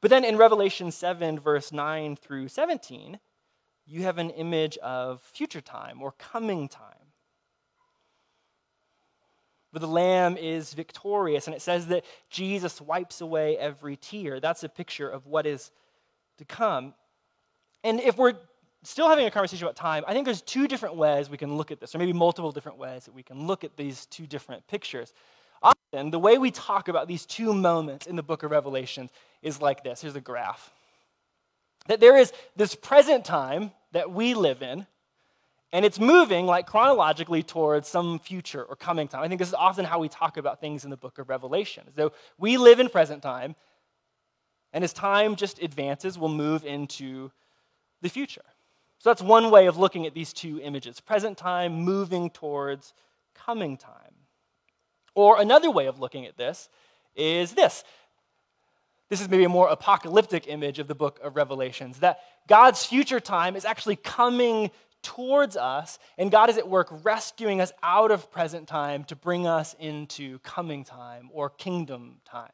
But 0.00 0.10
then 0.10 0.24
in 0.24 0.36
Revelation 0.36 0.90
7, 0.90 1.38
verse 1.38 1.70
9 1.70 2.16
through 2.16 2.48
17, 2.48 3.20
you 3.90 4.02
have 4.04 4.18
an 4.18 4.30
image 4.30 4.78
of 4.78 5.20
future 5.20 5.60
time 5.60 6.00
or 6.00 6.12
coming 6.12 6.68
time. 6.68 6.94
But 9.72 9.82
the 9.82 9.88
Lamb 9.88 10.36
is 10.36 10.72
victorious, 10.74 11.46
and 11.46 11.54
it 11.54 11.62
says 11.62 11.88
that 11.88 12.04
Jesus 12.28 12.80
wipes 12.80 13.20
away 13.20 13.56
every 13.58 13.96
tear. 13.96 14.40
That's 14.40 14.62
a 14.62 14.68
picture 14.68 15.08
of 15.08 15.26
what 15.26 15.46
is 15.46 15.70
to 16.38 16.44
come. 16.44 16.94
And 17.84 18.00
if 18.00 18.16
we're 18.16 18.34
still 18.82 19.08
having 19.08 19.26
a 19.26 19.30
conversation 19.30 19.64
about 19.64 19.76
time, 19.76 20.04
I 20.06 20.12
think 20.12 20.24
there's 20.24 20.42
two 20.42 20.66
different 20.66 20.96
ways 20.96 21.28
we 21.28 21.36
can 21.36 21.56
look 21.56 21.70
at 21.70 21.80
this, 21.80 21.94
or 21.94 21.98
maybe 21.98 22.12
multiple 22.12 22.52
different 22.52 22.78
ways 22.78 23.04
that 23.04 23.14
we 23.14 23.22
can 23.22 23.46
look 23.46 23.64
at 23.64 23.76
these 23.76 24.06
two 24.06 24.26
different 24.26 24.66
pictures. 24.66 25.12
Often, 25.62 26.10
the 26.10 26.18
way 26.18 26.38
we 26.38 26.50
talk 26.50 26.88
about 26.88 27.06
these 27.06 27.26
two 27.26 27.52
moments 27.52 28.06
in 28.06 28.16
the 28.16 28.22
book 28.22 28.42
of 28.42 28.50
Revelations 28.50 29.10
is 29.42 29.60
like 29.60 29.84
this. 29.84 30.02
Here's 30.02 30.16
a 30.16 30.20
graph. 30.20 30.72
That 31.90 31.98
there 31.98 32.16
is 32.16 32.32
this 32.54 32.76
present 32.76 33.24
time 33.24 33.72
that 33.90 34.12
we 34.12 34.34
live 34.34 34.62
in, 34.62 34.86
and 35.72 35.84
it's 35.84 35.98
moving 35.98 36.46
like 36.46 36.68
chronologically 36.68 37.42
towards 37.42 37.88
some 37.88 38.20
future 38.20 38.62
or 38.62 38.76
coming 38.76 39.08
time. 39.08 39.24
I 39.24 39.26
think 39.26 39.40
this 39.40 39.48
is 39.48 39.54
often 39.54 39.84
how 39.84 39.98
we 39.98 40.08
talk 40.08 40.36
about 40.36 40.60
things 40.60 40.84
in 40.84 40.90
the 40.90 40.96
book 40.96 41.18
of 41.18 41.28
Revelation. 41.28 41.82
So 41.96 42.12
we 42.38 42.58
live 42.58 42.78
in 42.78 42.90
present 42.90 43.24
time, 43.24 43.56
and 44.72 44.84
as 44.84 44.92
time 44.92 45.34
just 45.34 45.60
advances, 45.60 46.16
we'll 46.16 46.28
move 46.28 46.64
into 46.64 47.32
the 48.02 48.08
future. 48.08 48.44
So 49.00 49.10
that's 49.10 49.20
one 49.20 49.50
way 49.50 49.66
of 49.66 49.76
looking 49.76 50.06
at 50.06 50.14
these 50.14 50.32
two 50.32 50.60
images 50.60 51.00
present 51.00 51.36
time 51.36 51.72
moving 51.72 52.30
towards 52.30 52.94
coming 53.34 53.76
time. 53.76 54.14
Or 55.16 55.40
another 55.40 55.72
way 55.72 55.86
of 55.86 55.98
looking 55.98 56.24
at 56.24 56.36
this 56.36 56.68
is 57.16 57.54
this 57.54 57.82
this 59.10 59.20
is 59.20 59.28
maybe 59.28 59.44
a 59.44 59.48
more 59.48 59.68
apocalyptic 59.68 60.46
image 60.46 60.78
of 60.78 60.86
the 60.86 60.94
book 60.94 61.18
of 61.22 61.36
Revelations 61.36 61.98
that 61.98 62.20
God's 62.46 62.84
future 62.84 63.20
time 63.20 63.56
is 63.56 63.64
actually 63.64 63.96
coming 63.96 64.70
towards 65.02 65.56
us, 65.56 65.98
and 66.16 66.30
God 66.30 66.48
is 66.48 66.58
at 66.58 66.68
work 66.68 66.88
rescuing 67.02 67.60
us 67.60 67.72
out 67.82 68.10
of 68.10 68.30
present 68.30 68.68
time 68.68 69.04
to 69.04 69.16
bring 69.16 69.46
us 69.46 69.74
into 69.78 70.38
coming 70.40 70.84
time 70.84 71.28
or 71.32 71.50
kingdom 71.50 72.20
time. 72.24 72.52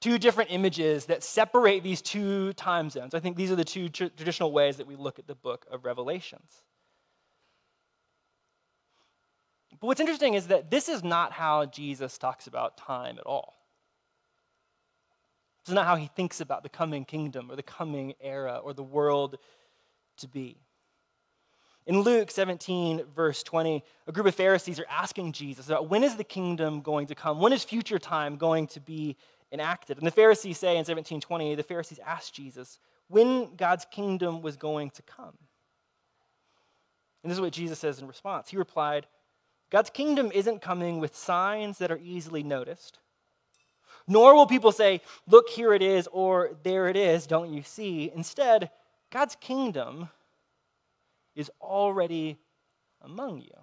Two 0.00 0.18
different 0.18 0.52
images 0.52 1.06
that 1.06 1.22
separate 1.22 1.82
these 1.82 2.02
two 2.02 2.52
time 2.52 2.90
zones. 2.90 3.14
I 3.14 3.20
think 3.20 3.36
these 3.36 3.50
are 3.50 3.56
the 3.56 3.64
two 3.64 3.88
tr- 3.88 4.06
traditional 4.16 4.52
ways 4.52 4.76
that 4.76 4.86
we 4.86 4.96
look 4.96 5.18
at 5.18 5.26
the 5.26 5.34
book 5.34 5.64
of 5.70 5.86
Revelations. 5.86 6.62
But 9.80 9.86
what's 9.86 10.00
interesting 10.00 10.34
is 10.34 10.48
that 10.48 10.70
this 10.70 10.90
is 10.90 11.02
not 11.02 11.32
how 11.32 11.64
Jesus 11.64 12.18
talks 12.18 12.46
about 12.46 12.76
time 12.76 13.18
at 13.18 13.24
all. 13.24 13.54
This 15.64 15.72
is 15.72 15.74
not 15.74 15.86
how 15.86 15.96
he 15.96 16.08
thinks 16.08 16.40
about 16.42 16.62
the 16.62 16.68
coming 16.68 17.06
kingdom 17.06 17.50
or 17.50 17.56
the 17.56 17.62
coming 17.62 18.14
era 18.20 18.60
or 18.62 18.74
the 18.74 18.82
world 18.82 19.38
to 20.18 20.28
be. 20.28 20.58
In 21.86 22.00
Luke 22.00 22.30
17, 22.30 23.04
verse 23.14 23.42
20, 23.42 23.82
a 24.06 24.12
group 24.12 24.26
of 24.26 24.34
Pharisees 24.34 24.78
are 24.78 24.86
asking 24.90 25.32
Jesus 25.32 25.66
about 25.66 25.88
when 25.88 26.04
is 26.04 26.16
the 26.16 26.24
kingdom 26.24 26.82
going 26.82 27.06
to 27.06 27.14
come? 27.14 27.40
When 27.40 27.52
is 27.52 27.64
future 27.64 27.98
time 27.98 28.36
going 28.36 28.66
to 28.68 28.80
be 28.80 29.16
enacted? 29.52 29.98
And 29.98 30.06
the 30.06 30.10
Pharisees 30.10 30.58
say 30.58 30.72
in 30.72 30.78
1720, 30.78 31.54
the 31.54 31.62
Pharisees 31.62 32.00
asked 32.04 32.34
Jesus 32.34 32.78
when 33.08 33.54
God's 33.56 33.86
kingdom 33.86 34.42
was 34.42 34.56
going 34.56 34.90
to 34.90 35.02
come. 35.02 35.36
And 37.22 37.30
this 37.30 37.36
is 37.36 37.42
what 37.42 37.52
Jesus 37.52 37.78
says 37.78 38.00
in 38.00 38.06
response. 38.06 38.50
He 38.50 38.58
replied, 38.58 39.06
God's 39.70 39.90
kingdom 39.90 40.30
isn't 40.32 40.60
coming 40.60 41.00
with 41.00 41.16
signs 41.16 41.78
that 41.78 41.90
are 41.90 42.00
easily 42.02 42.42
noticed 42.42 42.98
nor 44.06 44.34
will 44.34 44.46
people 44.46 44.72
say, 44.72 45.00
Look, 45.26 45.48
here 45.48 45.72
it 45.72 45.82
is, 45.82 46.08
or 46.12 46.56
there 46.62 46.88
it 46.88 46.96
is, 46.96 47.26
don't 47.26 47.52
you 47.52 47.62
see? 47.62 48.10
Instead, 48.14 48.70
God's 49.10 49.36
kingdom 49.36 50.08
is 51.34 51.50
already 51.60 52.38
among 53.02 53.40
you. 53.40 53.54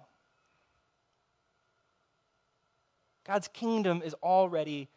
God's 3.24 3.48
kingdom 3.48 4.02
is 4.04 4.14
already 4.22 4.88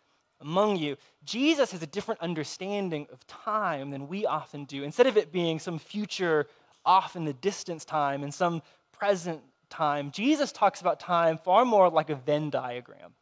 among 0.41 0.77
you. 0.77 0.97
Jesus 1.23 1.71
has 1.71 1.81
a 1.81 1.87
different 1.87 2.21
understanding 2.21 3.07
of 3.11 3.25
time 3.27 3.91
than 3.91 4.07
we 4.07 4.25
often 4.25 4.65
do. 4.65 4.83
Instead 4.83 5.07
of 5.07 5.15
it 5.17 5.31
being 5.31 5.59
some 5.59 5.79
future, 5.79 6.47
off 6.85 7.15
in 7.15 7.25
the 7.25 7.33
distance 7.33 7.83
time 7.83 8.23
and 8.23 8.33
some 8.33 8.61
present 8.91 9.41
time, 9.69 10.11
Jesus 10.11 10.51
talks 10.51 10.81
about 10.81 10.99
time 10.99 11.37
far 11.37 11.65
more 11.65 11.89
like 11.89 12.09
a 12.09 12.15
Venn 12.15 12.49
diagram 12.49 13.13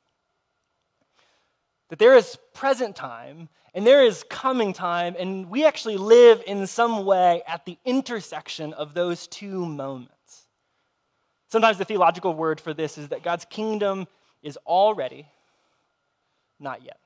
that 1.94 2.00
there 2.00 2.18
is 2.18 2.40
present 2.56 2.96
time 2.96 3.48
and 3.76 3.86
there 3.86 4.04
is 4.04 4.26
coming 4.28 4.74
time, 4.74 5.16
and 5.20 5.48
we 5.52 5.64
actually 5.64 5.98
live 5.98 6.42
in 6.48 6.66
some 6.66 7.06
way 7.06 7.44
at 7.48 7.66
the 7.66 7.78
intersection 7.86 8.74
of 8.74 8.96
those 8.96 9.28
two 9.28 9.64
moments. 9.64 10.48
Sometimes 11.50 11.78
the 11.78 11.86
theological 11.86 12.34
word 12.34 12.60
for 12.60 12.74
this 12.74 12.98
is 12.98 13.10
that 13.10 13.22
God's 13.22 13.46
kingdom 13.46 14.08
is 14.42 14.58
already, 14.66 15.28
not 16.60 16.84
yet. 16.84 16.98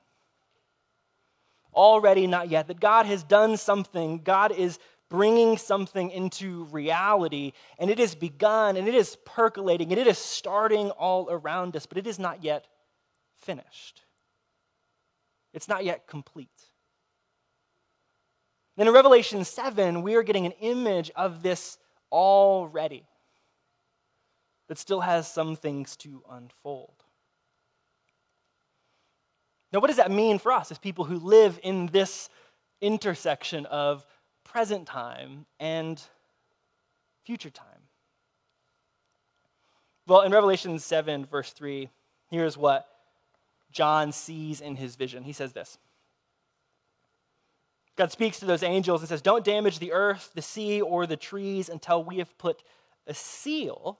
Already, 1.74 2.26
not 2.26 2.48
yet. 2.48 2.68
That 2.68 2.80
God 2.80 3.04
has 3.04 3.22
done 3.22 3.58
something, 3.58 4.22
God 4.22 4.52
is 4.52 4.78
bringing 5.10 5.58
something 5.58 6.10
into 6.10 6.64
reality, 6.70 7.52
and 7.78 7.90
it 7.90 7.98
has 7.98 8.14
begun, 8.14 8.78
and 8.78 8.88
it 8.88 8.94
is 8.94 9.18
percolating, 9.26 9.92
and 9.92 10.00
it 10.00 10.06
is 10.06 10.16
starting 10.16 10.88
all 10.92 11.28
around 11.30 11.76
us, 11.76 11.84
but 11.84 11.98
it 11.98 12.06
is 12.06 12.18
not 12.18 12.42
yet 12.42 12.64
finished. 13.36 14.00
It's 15.58 15.66
not 15.66 15.84
yet 15.84 16.06
complete. 16.06 16.70
Then 18.76 18.86
in 18.86 18.94
Revelation 18.94 19.44
7, 19.44 20.02
we 20.02 20.14
are 20.14 20.22
getting 20.22 20.46
an 20.46 20.52
image 20.60 21.10
of 21.16 21.42
this 21.42 21.78
already 22.12 23.02
that 24.68 24.78
still 24.78 25.00
has 25.00 25.26
some 25.26 25.56
things 25.56 25.96
to 25.96 26.22
unfold. 26.30 27.02
Now, 29.72 29.80
what 29.80 29.88
does 29.88 29.96
that 29.96 30.12
mean 30.12 30.38
for 30.38 30.52
us 30.52 30.70
as 30.70 30.78
people 30.78 31.04
who 31.04 31.18
live 31.18 31.58
in 31.64 31.86
this 31.86 32.30
intersection 32.80 33.66
of 33.66 34.06
present 34.44 34.86
time 34.86 35.44
and 35.58 36.00
future 37.24 37.50
time? 37.50 37.88
Well, 40.06 40.20
in 40.20 40.30
Revelation 40.30 40.78
7, 40.78 41.26
verse 41.26 41.50
3, 41.50 41.88
here's 42.30 42.56
what 42.56 42.86
John 43.70 44.12
sees 44.12 44.60
in 44.60 44.76
his 44.76 44.96
vision. 44.96 45.22
He 45.22 45.32
says 45.32 45.52
this 45.52 45.78
God 47.96 48.12
speaks 48.12 48.38
to 48.38 48.46
those 48.46 48.62
angels 48.62 49.00
and 49.00 49.08
says, 49.08 49.22
Don't 49.22 49.44
damage 49.44 49.80
the 49.80 49.92
earth, 49.92 50.30
the 50.34 50.42
sea, 50.42 50.80
or 50.80 51.06
the 51.06 51.16
trees 51.16 51.68
until 51.68 52.02
we 52.02 52.18
have 52.18 52.36
put 52.38 52.62
a 53.06 53.14
seal 53.14 53.98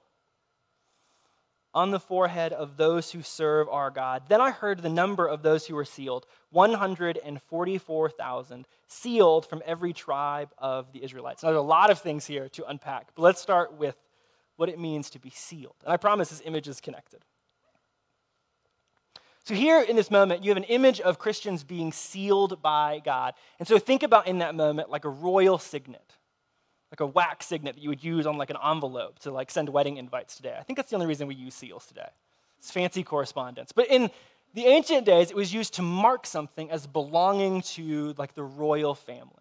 on 1.73 1.89
the 1.91 1.99
forehead 1.99 2.53
of 2.53 2.77
those 2.77 3.11
who 3.11 3.21
serve 3.21 3.67
our 3.69 3.91
God. 3.91 4.23
Then 4.27 4.41
I 4.41 4.49
heard 4.51 4.81
the 4.81 4.89
number 4.89 5.27
of 5.27 5.43
those 5.43 5.67
who 5.67 5.75
were 5.75 5.85
sealed 5.85 6.25
144,000, 6.51 8.65
sealed 8.87 9.45
from 9.45 9.61
every 9.65 9.93
tribe 9.93 10.49
of 10.57 10.91
the 10.93 11.03
Israelites. 11.03 11.43
Now, 11.43 11.49
there's 11.49 11.59
a 11.59 11.61
lot 11.61 11.91
of 11.91 11.99
things 11.99 12.25
here 12.25 12.47
to 12.49 12.67
unpack, 12.67 13.09
but 13.15 13.21
let's 13.21 13.41
start 13.41 13.73
with 13.73 13.95
what 14.55 14.69
it 14.69 14.79
means 14.79 15.11
to 15.11 15.19
be 15.19 15.29
sealed. 15.29 15.75
And 15.83 15.93
I 15.93 15.97
promise 15.97 16.29
this 16.29 16.41
image 16.43 16.67
is 16.67 16.81
connected. 16.81 17.23
So, 19.49 19.55
here 19.55 19.81
in 19.81 19.95
this 19.95 20.11
moment, 20.11 20.43
you 20.43 20.51
have 20.51 20.57
an 20.57 20.63
image 20.65 21.01
of 21.01 21.17
Christians 21.17 21.63
being 21.63 21.91
sealed 21.91 22.61
by 22.61 23.01
God. 23.03 23.33
And 23.57 23.67
so, 23.67 23.79
think 23.79 24.03
about 24.03 24.27
in 24.27 24.37
that 24.37 24.53
moment 24.53 24.91
like 24.91 25.05
a 25.05 25.09
royal 25.09 25.57
signet, 25.57 26.17
like 26.91 26.99
a 26.99 27.07
wax 27.07 27.47
signet 27.47 27.73
that 27.73 27.81
you 27.81 27.89
would 27.89 28.03
use 28.03 28.27
on 28.27 28.37
like 28.37 28.51
an 28.51 28.57
envelope 28.63 29.17
to 29.21 29.31
like 29.31 29.49
send 29.49 29.67
wedding 29.67 29.97
invites 29.97 30.35
today. 30.35 30.55
I 30.55 30.61
think 30.61 30.77
that's 30.77 30.91
the 30.91 30.97
only 30.97 31.07
reason 31.07 31.27
we 31.27 31.33
use 31.33 31.55
seals 31.55 31.87
today. 31.87 32.09
It's 32.59 32.69
fancy 32.69 33.01
correspondence. 33.01 33.71
But 33.71 33.87
in 33.87 34.11
the 34.53 34.67
ancient 34.67 35.07
days, 35.07 35.31
it 35.31 35.35
was 35.35 35.51
used 35.51 35.73
to 35.73 35.81
mark 35.81 36.27
something 36.27 36.69
as 36.69 36.85
belonging 36.85 37.63
to 37.73 38.13
like 38.19 38.35
the 38.35 38.43
royal 38.43 38.93
family. 38.93 39.33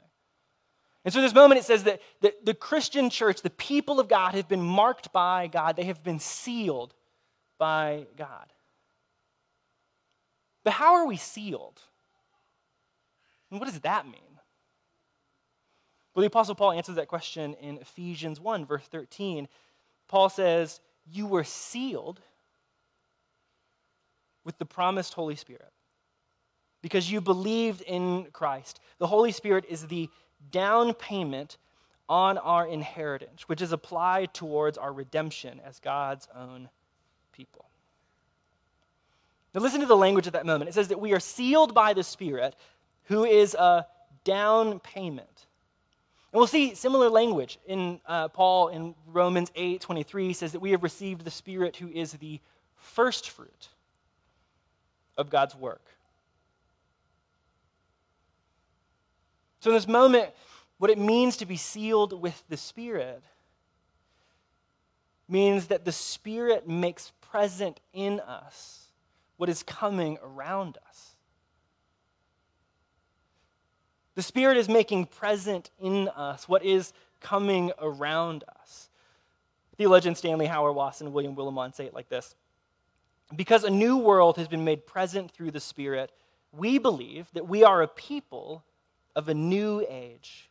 And 1.04 1.12
so, 1.12 1.20
this 1.20 1.34
moment, 1.34 1.60
it 1.60 1.64
says 1.64 1.84
that 1.84 2.00
the, 2.22 2.32
the 2.44 2.54
Christian 2.54 3.10
church, 3.10 3.42
the 3.42 3.50
people 3.50 4.00
of 4.00 4.08
God, 4.08 4.34
have 4.34 4.48
been 4.48 4.62
marked 4.62 5.12
by 5.12 5.48
God, 5.48 5.76
they 5.76 5.84
have 5.84 6.02
been 6.02 6.18
sealed 6.18 6.94
by 7.58 8.06
God. 8.16 8.46
But 10.68 10.74
how 10.74 10.96
are 10.96 11.06
we 11.06 11.16
sealed? 11.16 11.80
And 13.50 13.58
what 13.58 13.70
does 13.70 13.80
that 13.80 14.04
mean? 14.04 14.20
Well, 16.14 16.20
the 16.20 16.26
Apostle 16.26 16.54
Paul 16.54 16.72
answers 16.72 16.96
that 16.96 17.08
question 17.08 17.54
in 17.54 17.78
Ephesians 17.78 18.38
1, 18.38 18.66
verse 18.66 18.82
13. 18.82 19.48
Paul 20.08 20.28
says, 20.28 20.82
You 21.10 21.26
were 21.26 21.42
sealed 21.42 22.20
with 24.44 24.58
the 24.58 24.66
promised 24.66 25.14
Holy 25.14 25.36
Spirit 25.36 25.72
because 26.82 27.10
you 27.10 27.22
believed 27.22 27.80
in 27.80 28.26
Christ. 28.34 28.78
The 28.98 29.06
Holy 29.06 29.32
Spirit 29.32 29.64
is 29.70 29.86
the 29.86 30.10
down 30.50 30.92
payment 30.92 31.56
on 32.10 32.36
our 32.36 32.68
inheritance, 32.68 33.48
which 33.48 33.62
is 33.62 33.72
applied 33.72 34.34
towards 34.34 34.76
our 34.76 34.92
redemption 34.92 35.62
as 35.64 35.80
God's 35.80 36.28
own 36.34 36.68
people. 37.32 37.67
Now, 39.58 39.64
listen 39.64 39.80
to 39.80 39.86
the 39.86 39.96
language 39.96 40.28
at 40.28 40.34
that 40.34 40.46
moment. 40.46 40.68
It 40.68 40.74
says 40.74 40.86
that 40.86 41.00
we 41.00 41.12
are 41.14 41.18
sealed 41.18 41.74
by 41.74 41.92
the 41.92 42.04
Spirit, 42.04 42.54
who 43.06 43.24
is 43.24 43.54
a 43.54 43.88
down 44.22 44.78
payment. 44.78 45.46
And 46.32 46.38
we'll 46.38 46.46
see 46.46 46.76
similar 46.76 47.10
language 47.10 47.58
in 47.66 47.98
uh, 48.06 48.28
Paul 48.28 48.68
in 48.68 48.94
Romans 49.08 49.50
8 49.56 49.80
23 49.80 50.32
says 50.32 50.52
that 50.52 50.60
we 50.60 50.70
have 50.70 50.84
received 50.84 51.24
the 51.24 51.32
Spirit 51.32 51.74
who 51.74 51.88
is 51.88 52.12
the 52.12 52.38
first 52.76 53.30
fruit 53.30 53.68
of 55.16 55.28
God's 55.28 55.56
work. 55.56 55.84
So, 59.58 59.70
in 59.70 59.74
this 59.74 59.88
moment, 59.88 60.30
what 60.76 60.88
it 60.88 60.98
means 60.98 61.38
to 61.38 61.46
be 61.46 61.56
sealed 61.56 62.12
with 62.12 62.40
the 62.48 62.56
Spirit 62.56 63.24
means 65.28 65.66
that 65.66 65.84
the 65.84 65.90
Spirit 65.90 66.68
makes 66.68 67.10
present 67.20 67.80
in 67.92 68.20
us 68.20 68.87
what 69.38 69.48
is 69.48 69.62
coming 69.62 70.18
around 70.22 70.76
us. 70.86 71.16
The 74.14 74.22
Spirit 74.22 74.56
is 74.58 74.68
making 74.68 75.06
present 75.06 75.70
in 75.80 76.08
us 76.08 76.48
what 76.48 76.64
is 76.64 76.92
coming 77.20 77.72
around 77.80 78.44
us. 78.60 78.90
Theologian 79.76 80.16
Stanley 80.16 80.46
Hauerwas 80.46 81.00
and 81.00 81.12
William 81.12 81.36
Willimon 81.36 81.74
say 81.74 81.86
it 81.86 81.94
like 81.94 82.08
this 82.08 82.34
Because 83.34 83.62
a 83.64 83.70
new 83.70 83.96
world 83.96 84.36
has 84.36 84.48
been 84.48 84.64
made 84.64 84.86
present 84.86 85.30
through 85.30 85.52
the 85.52 85.60
Spirit, 85.60 86.10
we 86.52 86.78
believe 86.78 87.28
that 87.34 87.48
we 87.48 87.62
are 87.62 87.82
a 87.82 87.88
people 87.88 88.64
of 89.14 89.28
a 89.28 89.34
new 89.34 89.84
age, 89.88 90.50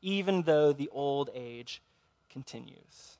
even 0.00 0.42
though 0.42 0.72
the 0.72 0.88
old 0.92 1.30
age 1.34 1.80
continues. 2.28 3.18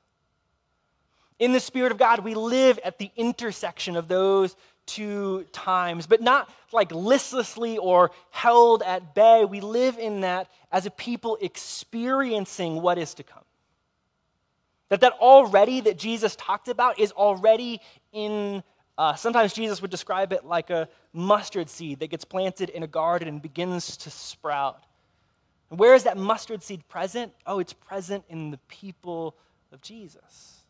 In 1.43 1.51
the 1.51 1.59
Spirit 1.59 1.91
of 1.91 1.97
God, 1.97 2.19
we 2.19 2.35
live 2.35 2.79
at 2.85 2.97
the 2.99 3.11
intersection 3.17 3.97
of 3.97 4.07
those 4.07 4.55
two 4.85 5.45
times, 5.51 6.07
but 6.07 6.21
not 6.21 6.49
like 6.71 6.89
listlessly 6.93 7.77
or 7.77 8.11
held 8.29 8.81
at 8.81 9.13
bay. 9.13 9.43
We 9.43 9.59
live 9.59 9.97
in 9.97 10.21
that 10.21 10.49
as 10.71 10.85
a 10.85 10.89
people 10.89 11.37
experiencing 11.41 12.81
what 12.81 12.97
is 12.97 13.13
to 13.15 13.23
come. 13.23 13.43
That 14.87 15.01
that 15.01 15.11
already 15.19 15.81
that 15.81 15.97
Jesus 15.97 16.37
talked 16.37 16.69
about 16.69 16.97
is 16.97 17.11
already 17.11 17.81
in 18.13 18.63
sometimes 19.17 19.51
Jesus 19.51 19.81
would 19.81 19.91
describe 19.91 20.31
it 20.31 20.45
like 20.45 20.69
a 20.69 20.87
mustard 21.11 21.69
seed 21.69 21.99
that 21.99 22.09
gets 22.09 22.23
planted 22.23 22.69
in 22.69 22.83
a 22.83 22.87
garden 22.87 23.27
and 23.27 23.41
begins 23.41 23.97
to 23.97 24.09
sprout. 24.09 24.81
And 25.69 25.77
where 25.77 25.93
is 25.93 26.03
that 26.03 26.15
mustard 26.15 26.63
seed 26.63 26.87
present? 26.87 27.33
Oh, 27.45 27.59
it's 27.59 27.73
present 27.73 28.23
in 28.29 28.49
the 28.49 28.59
people 28.69 29.35
of 29.73 29.81
Jesus. 29.81 30.62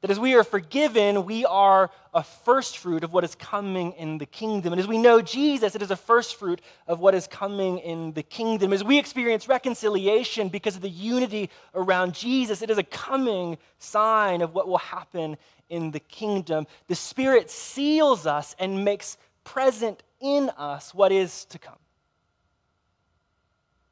That 0.00 0.12
as 0.12 0.20
we 0.20 0.34
are 0.34 0.44
forgiven, 0.44 1.24
we 1.24 1.44
are 1.44 1.90
a 2.14 2.22
first 2.22 2.78
fruit 2.78 3.02
of 3.02 3.12
what 3.12 3.24
is 3.24 3.34
coming 3.34 3.92
in 3.92 4.18
the 4.18 4.26
kingdom. 4.26 4.72
And 4.72 4.78
as 4.78 4.86
we 4.86 4.96
know 4.96 5.20
Jesus, 5.20 5.74
it 5.74 5.82
is 5.82 5.90
a 5.90 5.96
first 5.96 6.36
fruit 6.36 6.60
of 6.86 7.00
what 7.00 7.16
is 7.16 7.26
coming 7.26 7.78
in 7.78 8.12
the 8.12 8.22
kingdom. 8.22 8.72
As 8.72 8.84
we 8.84 8.98
experience 8.98 9.48
reconciliation 9.48 10.50
because 10.50 10.76
of 10.76 10.82
the 10.82 10.88
unity 10.88 11.50
around 11.74 12.14
Jesus, 12.14 12.62
it 12.62 12.70
is 12.70 12.78
a 12.78 12.84
coming 12.84 13.58
sign 13.80 14.40
of 14.40 14.54
what 14.54 14.68
will 14.68 14.78
happen 14.78 15.36
in 15.68 15.90
the 15.90 16.00
kingdom. 16.00 16.68
The 16.86 16.94
Spirit 16.94 17.50
seals 17.50 18.24
us 18.24 18.54
and 18.60 18.84
makes 18.84 19.18
present 19.42 20.02
in 20.20 20.50
us 20.50 20.94
what 20.94 21.10
is 21.10 21.44
to 21.46 21.58
come. 21.58 21.78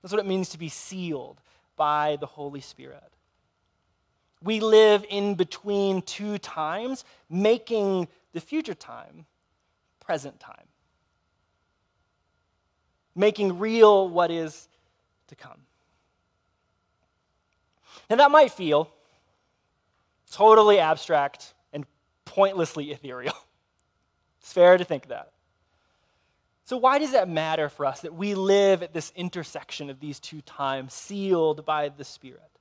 That's 0.03 0.13
what 0.13 0.21
it 0.21 0.29
means 0.29 0.51
to 0.51 0.59
be 0.59 0.69
sealed 0.69 1.41
by 1.77 2.17
the 2.21 2.27
Holy 2.27 2.61
Spirit. 2.61 3.16
We 4.47 4.61
live 4.61 5.05
in 5.09 5.35
between 5.35 6.03
two 6.03 6.39
times, 6.39 7.05
making 7.29 8.07
the 8.33 8.41
future 8.41 8.75
time 8.75 9.27
present 9.99 10.39
time, 10.39 10.69
making 13.17 13.59
real 13.59 14.09
what 14.09 14.31
is 14.31 14.69
to 15.27 15.35
come. 15.35 15.63
Now, 18.09 18.17
that 18.17 18.31
might 18.31 18.53
feel 18.53 18.89
totally 20.31 20.79
abstract 20.79 21.53
and 21.73 21.85
pointlessly 22.25 22.93
ethereal. 22.93 23.35
It's 24.41 24.53
fair 24.53 24.79
to 24.79 24.85
think 24.85 25.09
that. 25.09 25.33
So, 26.67 26.77
why 26.77 27.01
does 27.01 27.11
that 27.11 27.29
matter 27.29 27.69
for 27.69 27.85
us 27.85 28.03
that 28.03 28.15
we 28.15 28.37
live 28.37 28.85
at 28.85 28.95
this 28.95 29.13
intersection 29.17 29.91
of 29.91 29.99
these 29.99 30.21
two 30.21 30.41
times, 30.43 30.95
sealed 30.95 31.67
by 31.67 31.89
the 31.89 32.05
Spirit? 32.05 32.56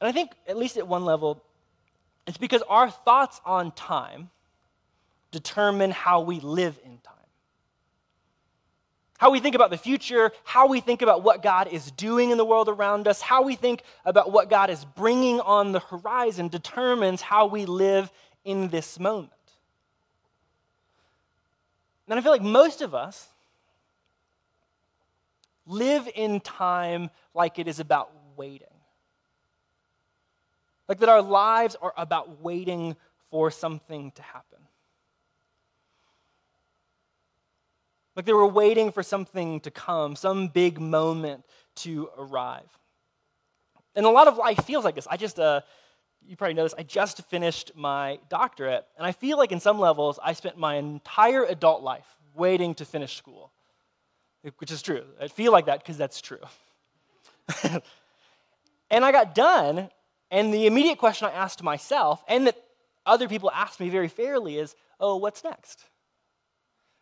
And 0.00 0.08
I 0.08 0.12
think, 0.12 0.32
at 0.46 0.56
least 0.56 0.76
at 0.76 0.86
one 0.86 1.04
level, 1.04 1.42
it's 2.26 2.38
because 2.38 2.62
our 2.68 2.90
thoughts 2.90 3.40
on 3.44 3.72
time 3.72 4.30
determine 5.30 5.90
how 5.90 6.20
we 6.20 6.40
live 6.40 6.78
in 6.84 6.98
time. 6.98 7.14
How 9.18 9.30
we 9.32 9.40
think 9.40 9.56
about 9.56 9.70
the 9.70 9.78
future, 9.78 10.30
how 10.44 10.68
we 10.68 10.80
think 10.80 11.02
about 11.02 11.24
what 11.24 11.42
God 11.42 11.66
is 11.68 11.90
doing 11.90 12.30
in 12.30 12.38
the 12.38 12.44
world 12.44 12.68
around 12.68 13.08
us, 13.08 13.20
how 13.20 13.42
we 13.42 13.56
think 13.56 13.82
about 14.04 14.30
what 14.30 14.48
God 14.48 14.70
is 14.70 14.84
bringing 14.84 15.40
on 15.40 15.72
the 15.72 15.80
horizon 15.80 16.46
determines 16.46 17.20
how 17.20 17.46
we 17.46 17.66
live 17.66 18.12
in 18.44 18.68
this 18.68 19.00
moment. 19.00 19.32
And 22.08 22.18
I 22.18 22.22
feel 22.22 22.32
like 22.32 22.42
most 22.42 22.80
of 22.80 22.94
us 22.94 23.26
live 25.66 26.08
in 26.14 26.40
time 26.40 27.10
like 27.34 27.58
it 27.58 27.68
is 27.68 27.80
about 27.80 28.10
waiting. 28.36 28.67
Like 30.88 30.98
that 31.00 31.08
our 31.08 31.22
lives 31.22 31.76
are 31.80 31.92
about 31.96 32.40
waiting 32.42 32.96
for 33.30 33.50
something 33.50 34.10
to 34.12 34.22
happen. 34.22 34.58
Like 38.16 38.24
they 38.24 38.32
were 38.32 38.48
waiting 38.48 38.90
for 38.90 39.02
something 39.02 39.60
to 39.60 39.70
come, 39.70 40.16
some 40.16 40.48
big 40.48 40.80
moment 40.80 41.44
to 41.76 42.08
arrive. 42.18 42.68
And 43.94 44.06
a 44.06 44.10
lot 44.10 44.28
of 44.28 44.36
life 44.36 44.64
feels 44.64 44.84
like 44.84 44.94
this. 44.94 45.06
I 45.08 45.16
just, 45.16 45.38
uh, 45.38 45.60
you 46.26 46.36
probably 46.36 46.54
noticed, 46.54 46.74
I 46.78 46.82
just 46.82 47.22
finished 47.28 47.72
my 47.76 48.18
doctorate. 48.28 48.84
And 48.96 49.06
I 49.06 49.12
feel 49.12 49.38
like 49.38 49.52
in 49.52 49.60
some 49.60 49.78
levels, 49.78 50.18
I 50.22 50.32
spent 50.32 50.56
my 50.56 50.76
entire 50.76 51.44
adult 51.44 51.82
life 51.82 52.06
waiting 52.34 52.74
to 52.76 52.84
finish 52.84 53.16
school, 53.16 53.52
which 54.58 54.70
is 54.70 54.82
true. 54.82 55.04
I 55.20 55.28
feel 55.28 55.52
like 55.52 55.66
that 55.66 55.80
because 55.80 55.96
that's 55.96 56.20
true. 56.20 56.38
and 58.90 59.04
I 59.04 59.12
got 59.12 59.34
done, 59.34 59.90
and 60.30 60.52
the 60.52 60.66
immediate 60.66 60.98
question 60.98 61.28
I 61.28 61.32
asked 61.32 61.62
myself, 61.62 62.22
and 62.28 62.46
that 62.46 62.56
other 63.06 63.28
people 63.28 63.50
asked 63.50 63.80
me 63.80 63.88
very 63.88 64.08
fairly, 64.08 64.58
is, 64.58 64.74
oh, 65.00 65.16
what's 65.16 65.42
next? 65.44 65.84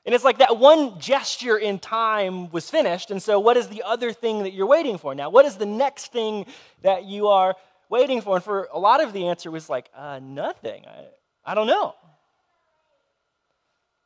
And 0.05 0.15
it's 0.15 0.23
like 0.23 0.39
that 0.39 0.59
one 0.59 1.01
gesture 1.01 1.57
in 1.57 1.81
time 1.81 2.49
was 2.51 2.71
finished, 2.71 3.11
and 3.11 3.21
so 3.21 3.41
what 3.41 3.57
is 3.57 3.69
the 3.69 3.83
other 3.83 4.12
thing 4.12 4.45
that 4.45 4.53
you're 4.53 4.67
waiting 4.67 4.99
for 4.99 5.15
now? 5.15 5.31
What 5.31 5.45
is 5.47 5.57
the 5.57 5.67
next 5.67 6.12
thing 6.12 6.47
that 6.83 7.05
you 7.05 7.27
are 7.27 7.57
waiting 7.89 8.21
for? 8.21 8.37
And 8.37 8.45
for 8.45 8.69
a 8.73 8.79
lot 8.79 9.03
of 9.03 9.12
the 9.12 9.27
answer 9.27 9.51
was 9.51 9.69
like, 9.69 9.91
uh, 9.97 10.21
nothing. 10.23 10.85
I, 10.87 11.07
I 11.45 11.55
don't 11.55 11.67
know. 11.67 11.95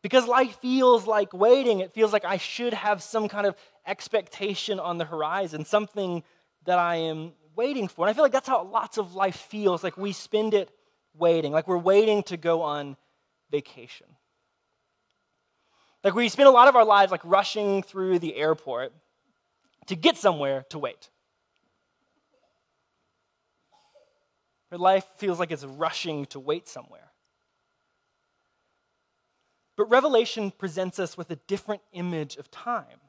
Because 0.02 0.26
life 0.26 0.56
feels 0.62 1.06
like 1.06 1.34
waiting. 1.34 1.80
It 1.80 1.92
feels 1.92 2.14
like 2.14 2.24
I 2.24 2.38
should 2.38 2.72
have 2.72 3.02
some 3.02 3.28
kind 3.28 3.46
of 3.46 3.54
expectation 3.86 4.80
on 4.80 4.96
the 4.96 5.04
horizon, 5.04 5.66
something 5.66 6.22
that 6.64 6.78
I 6.78 6.96
am 6.96 7.32
waiting 7.56 7.88
for. 7.88 8.06
And 8.06 8.10
I 8.10 8.14
feel 8.14 8.24
like 8.24 8.32
that's 8.32 8.48
how 8.48 8.62
lots 8.64 8.98
of 8.98 9.14
life 9.14 9.36
feels 9.36 9.82
like 9.84 9.96
we 9.96 10.12
spend 10.12 10.54
it 10.54 10.70
waiting, 11.14 11.52
like 11.52 11.68
we're 11.68 11.78
waiting 11.78 12.22
to 12.24 12.36
go 12.36 12.62
on 12.62 12.96
vacation. 13.50 14.06
Like 16.02 16.14
we 16.14 16.28
spend 16.28 16.48
a 16.48 16.52
lot 16.52 16.68
of 16.68 16.76
our 16.76 16.84
lives 16.84 17.12
like 17.12 17.24
rushing 17.24 17.82
through 17.82 18.20
the 18.20 18.36
airport 18.36 18.92
to 19.86 19.96
get 19.96 20.16
somewhere 20.16 20.64
to 20.70 20.78
wait. 20.78 21.10
Your 24.70 24.78
life 24.78 25.04
feels 25.16 25.38
like 25.38 25.50
it's 25.50 25.64
rushing 25.64 26.26
to 26.26 26.40
wait 26.40 26.68
somewhere. 26.68 27.10
But 29.76 29.90
Revelation 29.90 30.52
presents 30.52 30.98
us 30.98 31.16
with 31.16 31.30
a 31.30 31.36
different 31.36 31.82
image 31.92 32.36
of 32.36 32.50
time. 32.50 33.00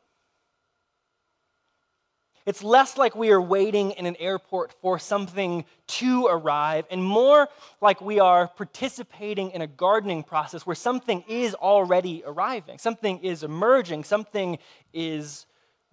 It's 2.45 2.63
less 2.63 2.97
like 2.97 3.15
we 3.15 3.31
are 3.31 3.41
waiting 3.41 3.91
in 3.91 4.05
an 4.05 4.15
airport 4.17 4.73
for 4.81 4.97
something 4.97 5.63
to 5.87 6.25
arrive, 6.25 6.85
and 6.89 7.03
more 7.03 7.47
like 7.81 8.01
we 8.01 8.19
are 8.19 8.47
participating 8.47 9.51
in 9.51 9.61
a 9.61 9.67
gardening 9.67 10.23
process 10.23 10.65
where 10.65 10.75
something 10.75 11.23
is 11.27 11.53
already 11.53 12.23
arriving, 12.25 12.79
something 12.79 13.19
is 13.19 13.43
emerging, 13.43 14.03
something 14.03 14.57
is 14.91 15.45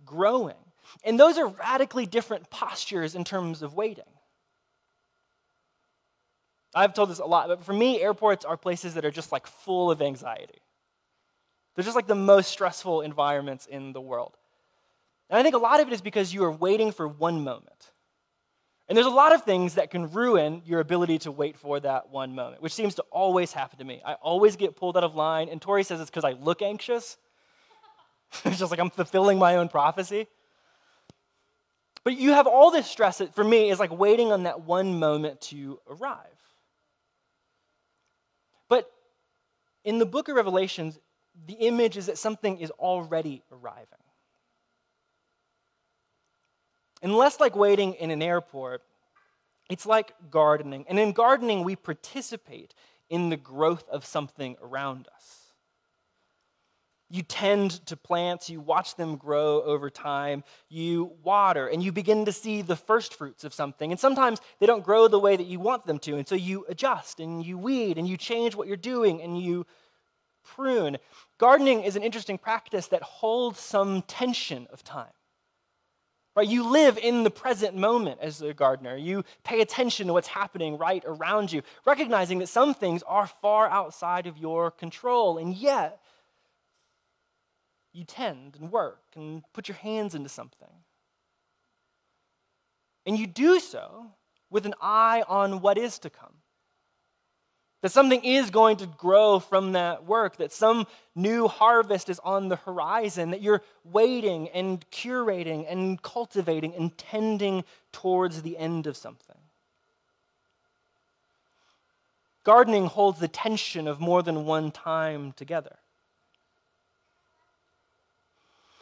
growing. 0.06 0.56
And 1.04 1.20
those 1.20 1.36
are 1.36 1.48
radically 1.48 2.06
different 2.06 2.48
postures 2.48 3.14
in 3.14 3.24
terms 3.24 3.60
of 3.60 3.74
waiting. 3.74 4.04
I've 6.74 6.94
told 6.94 7.10
this 7.10 7.18
a 7.18 7.26
lot, 7.26 7.48
but 7.48 7.62
for 7.62 7.74
me, 7.74 8.00
airports 8.00 8.46
are 8.46 8.56
places 8.56 8.94
that 8.94 9.04
are 9.04 9.10
just 9.10 9.32
like 9.32 9.46
full 9.46 9.90
of 9.90 10.00
anxiety. 10.00 10.60
They're 11.74 11.84
just 11.84 11.96
like 11.96 12.06
the 12.06 12.14
most 12.14 12.50
stressful 12.50 13.02
environments 13.02 13.66
in 13.66 13.92
the 13.92 14.00
world. 14.00 14.37
And 15.30 15.38
I 15.38 15.42
think 15.42 15.54
a 15.54 15.58
lot 15.58 15.80
of 15.80 15.88
it 15.88 15.92
is 15.92 16.00
because 16.00 16.32
you 16.32 16.44
are 16.44 16.52
waiting 16.52 16.92
for 16.92 17.06
one 17.06 17.44
moment. 17.44 17.90
And 18.88 18.96
there's 18.96 19.06
a 19.06 19.10
lot 19.10 19.34
of 19.34 19.42
things 19.42 19.74
that 19.74 19.90
can 19.90 20.10
ruin 20.10 20.62
your 20.64 20.80
ability 20.80 21.18
to 21.20 21.32
wait 21.32 21.58
for 21.58 21.78
that 21.80 22.08
one 22.08 22.34
moment, 22.34 22.62
which 22.62 22.72
seems 22.72 22.94
to 22.94 23.04
always 23.10 23.52
happen 23.52 23.78
to 23.78 23.84
me. 23.84 24.00
I 24.04 24.14
always 24.14 24.56
get 24.56 24.76
pulled 24.76 24.96
out 24.96 25.04
of 25.04 25.14
line, 25.14 25.50
and 25.50 25.60
Tori 25.60 25.82
says 25.82 26.00
it's 26.00 26.08
because 26.08 26.24
I 26.24 26.32
look 26.32 26.62
anxious. 26.62 27.18
it's 28.46 28.58
just 28.58 28.70
like 28.70 28.80
I'm 28.80 28.88
fulfilling 28.88 29.38
my 29.38 29.56
own 29.56 29.68
prophecy. 29.68 30.26
But 32.02 32.16
you 32.16 32.30
have 32.30 32.46
all 32.46 32.70
this 32.70 32.86
stress 32.86 33.18
that 33.18 33.34
for 33.34 33.44
me 33.44 33.70
is 33.70 33.78
like 33.78 33.92
waiting 33.92 34.32
on 34.32 34.44
that 34.44 34.62
one 34.62 34.98
moment 34.98 35.42
to 35.42 35.78
arrive. 35.90 36.22
But 38.70 38.90
in 39.84 39.98
the 39.98 40.06
book 40.06 40.28
of 40.28 40.36
Revelations, 40.36 40.98
the 41.46 41.54
image 41.54 41.98
is 41.98 42.06
that 42.06 42.16
something 42.16 42.58
is 42.58 42.70
already 42.70 43.42
arriving. 43.52 43.97
And 47.02 47.14
less 47.14 47.40
like 47.40 47.56
waiting 47.56 47.94
in 47.94 48.10
an 48.10 48.22
airport, 48.22 48.82
it's 49.68 49.86
like 49.86 50.12
gardening. 50.30 50.84
And 50.88 50.98
in 50.98 51.12
gardening, 51.12 51.64
we 51.64 51.76
participate 51.76 52.74
in 53.08 53.28
the 53.28 53.36
growth 53.36 53.88
of 53.88 54.04
something 54.04 54.56
around 54.62 55.08
us. 55.14 55.34
You 57.10 57.22
tend 57.22 57.86
to 57.86 57.96
plants, 57.96 58.50
you 58.50 58.60
watch 58.60 58.96
them 58.96 59.16
grow 59.16 59.62
over 59.62 59.88
time, 59.88 60.44
you 60.68 61.12
water, 61.22 61.66
and 61.66 61.82
you 61.82 61.90
begin 61.90 62.26
to 62.26 62.32
see 62.32 62.60
the 62.60 62.76
first 62.76 63.14
fruits 63.14 63.44
of 63.44 63.54
something. 63.54 63.90
And 63.90 63.98
sometimes 63.98 64.40
they 64.58 64.66
don't 64.66 64.84
grow 64.84 65.08
the 65.08 65.18
way 65.18 65.34
that 65.34 65.46
you 65.46 65.58
want 65.58 65.86
them 65.86 65.98
to, 66.00 66.16
and 66.16 66.28
so 66.28 66.34
you 66.34 66.66
adjust 66.68 67.18
and 67.18 67.42
you 67.44 67.56
weed 67.56 67.96
and 67.96 68.06
you 68.06 68.18
change 68.18 68.54
what 68.54 68.68
you're 68.68 68.76
doing 68.76 69.22
and 69.22 69.40
you 69.40 69.64
prune. 70.44 70.98
Gardening 71.38 71.82
is 71.82 71.96
an 71.96 72.02
interesting 72.02 72.36
practice 72.36 72.88
that 72.88 73.02
holds 73.02 73.58
some 73.58 74.02
tension 74.02 74.66
of 74.70 74.84
time. 74.84 75.06
Right? 76.38 76.46
You 76.46 76.70
live 76.70 76.98
in 76.98 77.24
the 77.24 77.30
present 77.30 77.74
moment 77.74 78.20
as 78.20 78.40
a 78.42 78.54
gardener. 78.54 78.96
You 78.96 79.24
pay 79.42 79.60
attention 79.60 80.06
to 80.06 80.12
what's 80.12 80.28
happening 80.28 80.78
right 80.78 81.02
around 81.04 81.50
you, 81.50 81.62
recognizing 81.84 82.38
that 82.38 82.46
some 82.46 82.74
things 82.74 83.02
are 83.08 83.26
far 83.26 83.68
outside 83.68 84.28
of 84.28 84.38
your 84.38 84.70
control, 84.70 85.38
and 85.38 85.52
yet 85.52 86.00
you 87.92 88.04
tend 88.04 88.56
and 88.60 88.70
work 88.70 89.02
and 89.16 89.42
put 89.52 89.66
your 89.66 89.78
hands 89.78 90.14
into 90.14 90.28
something. 90.28 90.70
And 93.04 93.18
you 93.18 93.26
do 93.26 93.58
so 93.58 94.06
with 94.48 94.64
an 94.64 94.74
eye 94.80 95.24
on 95.26 95.60
what 95.60 95.76
is 95.76 95.98
to 95.98 96.10
come. 96.10 96.34
That 97.80 97.92
something 97.92 98.24
is 98.24 98.50
going 98.50 98.78
to 98.78 98.86
grow 98.86 99.38
from 99.38 99.72
that 99.72 100.04
work, 100.04 100.38
that 100.38 100.52
some 100.52 100.86
new 101.14 101.46
harvest 101.46 102.08
is 102.08 102.18
on 102.20 102.48
the 102.48 102.56
horizon, 102.56 103.30
that 103.30 103.40
you're 103.40 103.62
waiting 103.84 104.48
and 104.48 104.84
curating 104.90 105.64
and 105.68 106.02
cultivating 106.02 106.74
and 106.74 106.96
tending 106.98 107.64
towards 107.92 108.42
the 108.42 108.58
end 108.58 108.88
of 108.88 108.96
something. 108.96 109.36
Gardening 112.42 112.86
holds 112.86 113.20
the 113.20 113.28
tension 113.28 113.86
of 113.86 114.00
more 114.00 114.22
than 114.22 114.44
one 114.44 114.72
time 114.72 115.32
together. 115.32 115.76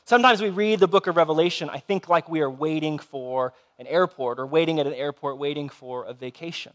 Sometimes 0.07 0.41
we 0.41 0.51
read 0.51 0.79
the 0.79 0.87
book 0.87 1.09
of 1.09 1.17
Revelation, 1.17 1.69
I 1.69 1.81
think 1.81 2.09
like 2.09 2.29
we 2.29 2.41
are 2.41 2.49
waiting 2.49 2.99
for 2.99 3.53
an 3.79 3.89
airport 3.89 4.39
or 4.39 4.47
waiting 4.47 4.79
at 4.79 4.87
an 4.87 4.95
airport, 4.95 5.37
waiting 5.37 5.69
for 5.69 6.05
a 6.05 6.15
vacation. 6.15 6.73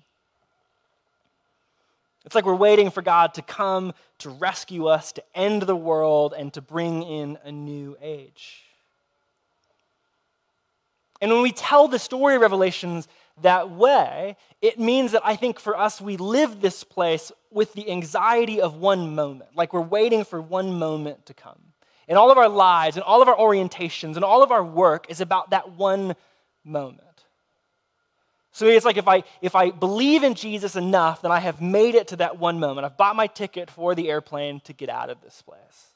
It's 2.25 2.35
like 2.35 2.45
we're 2.45 2.55
waiting 2.55 2.91
for 2.91 3.01
God 3.01 3.33
to 3.35 3.41
come 3.41 3.93
to 4.19 4.29
rescue 4.29 4.87
us, 4.87 5.11
to 5.13 5.23
end 5.33 5.63
the 5.63 5.75
world, 5.75 6.33
and 6.37 6.53
to 6.53 6.61
bring 6.61 7.03
in 7.03 7.37
a 7.43 7.51
new 7.51 7.97
age. 8.01 8.63
And 11.19 11.31
when 11.31 11.41
we 11.41 11.51
tell 11.51 11.87
the 11.87 11.99
story 11.99 12.35
of 12.35 12.41
Revelations 12.41 13.07
that 13.41 13.71
way, 13.71 14.37
it 14.61 14.79
means 14.79 15.13
that 15.13 15.21
I 15.25 15.35
think 15.35 15.59
for 15.59 15.77
us, 15.77 16.01
we 16.01 16.17
live 16.17 16.61
this 16.61 16.83
place 16.83 17.31
with 17.51 17.73
the 17.73 17.89
anxiety 17.89 18.61
of 18.61 18.75
one 18.75 19.15
moment, 19.15 19.51
like 19.55 19.73
we're 19.73 19.81
waiting 19.81 20.23
for 20.23 20.41
one 20.41 20.73
moment 20.77 21.25
to 21.27 21.33
come. 21.33 21.59
And 22.07 22.17
all 22.17 22.31
of 22.31 22.37
our 22.37 22.49
lives 22.49 22.97
and 22.97 23.03
all 23.03 23.21
of 23.21 23.27
our 23.27 23.35
orientations 23.37 24.15
and 24.15 24.23
all 24.23 24.43
of 24.43 24.51
our 24.51 24.63
work 24.63 25.09
is 25.09 25.21
about 25.21 25.51
that 25.51 25.71
one 25.71 26.15
moment. 26.63 27.10
So 28.53 28.65
it's 28.67 28.85
like 28.85 28.97
if 28.97 29.07
I, 29.07 29.23
if 29.41 29.55
I 29.55 29.71
believe 29.71 30.23
in 30.23 30.35
Jesus 30.35 30.75
enough, 30.75 31.21
then 31.21 31.31
I 31.31 31.39
have 31.39 31.61
made 31.61 31.95
it 31.95 32.09
to 32.09 32.17
that 32.17 32.37
one 32.37 32.59
moment. 32.59 32.85
I've 32.85 32.97
bought 32.97 33.15
my 33.15 33.27
ticket 33.27 33.71
for 33.71 33.95
the 33.95 34.09
airplane 34.09 34.59
to 34.65 34.73
get 34.73 34.89
out 34.89 35.09
of 35.09 35.21
this 35.21 35.41
place. 35.41 35.87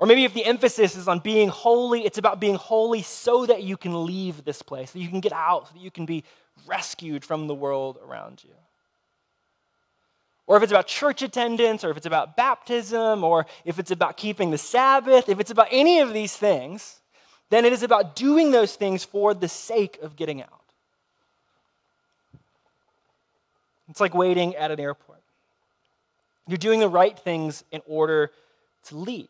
Or 0.00 0.08
maybe 0.08 0.24
if 0.24 0.34
the 0.34 0.44
emphasis 0.44 0.96
is 0.96 1.06
on 1.06 1.20
being 1.20 1.48
holy, 1.48 2.04
it's 2.04 2.18
about 2.18 2.40
being 2.40 2.56
holy 2.56 3.02
so 3.02 3.46
that 3.46 3.62
you 3.62 3.76
can 3.76 4.04
leave 4.04 4.44
this 4.44 4.60
place, 4.60 4.90
so 4.90 4.98
you 4.98 5.08
can 5.08 5.20
get 5.20 5.32
out, 5.32 5.68
so 5.68 5.74
that 5.74 5.80
you 5.80 5.90
can 5.90 6.04
be 6.04 6.24
rescued 6.66 7.24
from 7.24 7.46
the 7.46 7.54
world 7.54 7.98
around 8.04 8.42
you. 8.42 8.50
Or 10.46 10.56
if 10.56 10.62
it's 10.62 10.72
about 10.72 10.88
church 10.88 11.22
attendance, 11.22 11.84
or 11.84 11.90
if 11.90 11.96
it's 11.96 12.06
about 12.06 12.36
baptism, 12.36 13.22
or 13.22 13.46
if 13.64 13.78
it's 13.78 13.92
about 13.92 14.16
keeping 14.16 14.50
the 14.50 14.58
Sabbath, 14.58 15.28
if 15.28 15.38
it's 15.38 15.50
about 15.50 15.68
any 15.70 16.00
of 16.00 16.12
these 16.12 16.36
things, 16.36 17.00
then 17.50 17.64
it 17.64 17.72
is 17.72 17.82
about 17.82 18.16
doing 18.16 18.50
those 18.50 18.74
things 18.74 19.04
for 19.04 19.32
the 19.32 19.48
sake 19.48 19.98
of 20.02 20.16
getting 20.16 20.42
out. 20.42 20.63
It's 23.88 24.00
like 24.00 24.14
waiting 24.14 24.56
at 24.56 24.70
an 24.70 24.80
airport. 24.80 25.22
You're 26.46 26.58
doing 26.58 26.80
the 26.80 26.88
right 26.88 27.18
things 27.18 27.64
in 27.70 27.80
order 27.86 28.30
to 28.84 28.96
leave. 28.96 29.28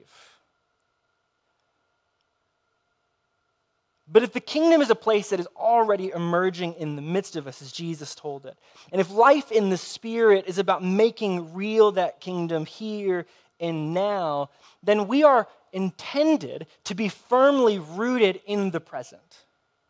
But 4.07 4.23
if 4.23 4.33
the 4.33 4.41
kingdom 4.41 4.83
is 4.83 4.91
a 4.91 4.95
place 4.95 5.31
that 5.31 5.41
is 5.41 5.49
already 5.57 6.11
emerging 6.15 6.75
in 6.75 6.95
the 6.95 7.03
midst 7.03 7.37
of 7.37 7.47
us, 7.47 7.63
as 7.63 7.73
Jesus 7.73 8.15
told 8.15 8.45
it, 8.45 8.57
and 8.93 9.01
if 9.01 9.11
life 9.11 9.51
in 9.51 9.71
the 9.71 9.79
Spirit 9.79 10.45
is 10.47 10.59
about 10.59 10.85
making 10.85 11.55
real 11.55 11.93
that 11.93 12.21
kingdom 12.21 12.67
here 12.67 13.27
and 13.59 13.95
now, 13.95 14.51
then 14.83 15.09
we 15.09 15.23
are 15.25 15.49
intended 15.73 16.67
to 16.85 16.95
be 16.95 17.09
firmly 17.09 17.79
rooted 17.79 18.41
in 18.47 18.71
the 18.71 18.81
present, 18.81 19.45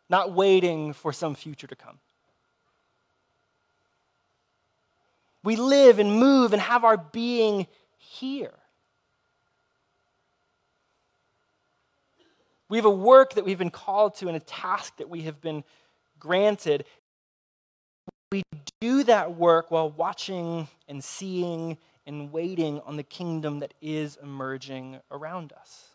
not 0.09 0.31
waiting 0.31 0.93
for 0.93 1.11
some 1.11 1.35
future 1.35 1.67
to 1.67 1.75
come. 1.75 1.99
We 5.45 5.55
live 5.55 5.99
and 5.99 6.19
move 6.19 6.53
and 6.53 6.61
have 6.61 6.83
our 6.83 6.97
being 6.97 7.67
here. 7.97 8.51
We 12.67 12.77
have 12.79 12.85
a 12.85 12.89
work 12.89 13.35
that 13.35 13.45
we've 13.45 13.59
been 13.59 13.69
called 13.69 14.15
to 14.15 14.27
and 14.27 14.35
a 14.35 14.39
task 14.39 14.97
that 14.97 15.07
we 15.07 15.21
have 15.21 15.39
been 15.39 15.63
granted. 16.17 16.85
We 18.31 18.41
do 18.81 19.03
that 19.03 19.35
work 19.35 19.69
while 19.69 19.91
watching 19.91 20.67
and 20.87 21.03
seeing 21.03 21.77
and 22.07 22.31
waiting 22.31 22.81
on 22.81 22.97
the 22.97 23.03
kingdom 23.03 23.59
that 23.59 23.75
is 23.81 24.17
emerging 24.21 24.99
around 25.11 25.53
us. 25.53 25.89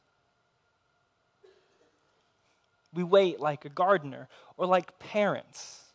We 2.95 3.03
wait 3.03 3.41
like 3.41 3.65
a 3.65 3.69
gardener 3.69 4.29
or 4.57 4.67
like 4.67 4.97
parents 5.01 5.90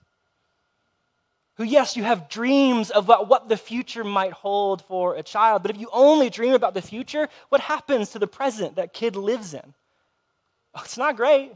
who, 1.57 1.63
yes, 1.63 1.95
you 1.95 2.03
have 2.03 2.27
dreams 2.27 2.91
about 2.93 3.29
what 3.29 3.47
the 3.47 3.55
future 3.57 4.03
might 4.03 4.33
hold 4.33 4.81
for 4.81 5.15
a 5.15 5.23
child, 5.23 5.61
but 5.61 5.71
if 5.71 5.79
you 5.79 5.89
only 5.93 6.29
dream 6.29 6.53
about 6.53 6.73
the 6.73 6.81
future, 6.81 7.29
what 7.49 7.61
happens 7.61 8.09
to 8.11 8.19
the 8.19 8.27
present 8.27 8.75
that 8.75 8.93
kid 8.93 9.15
lives 9.15 9.53
in? 9.53 9.73
Oh, 10.73 10.81
it's 10.83 10.97
not 10.97 11.15
great. 11.15 11.53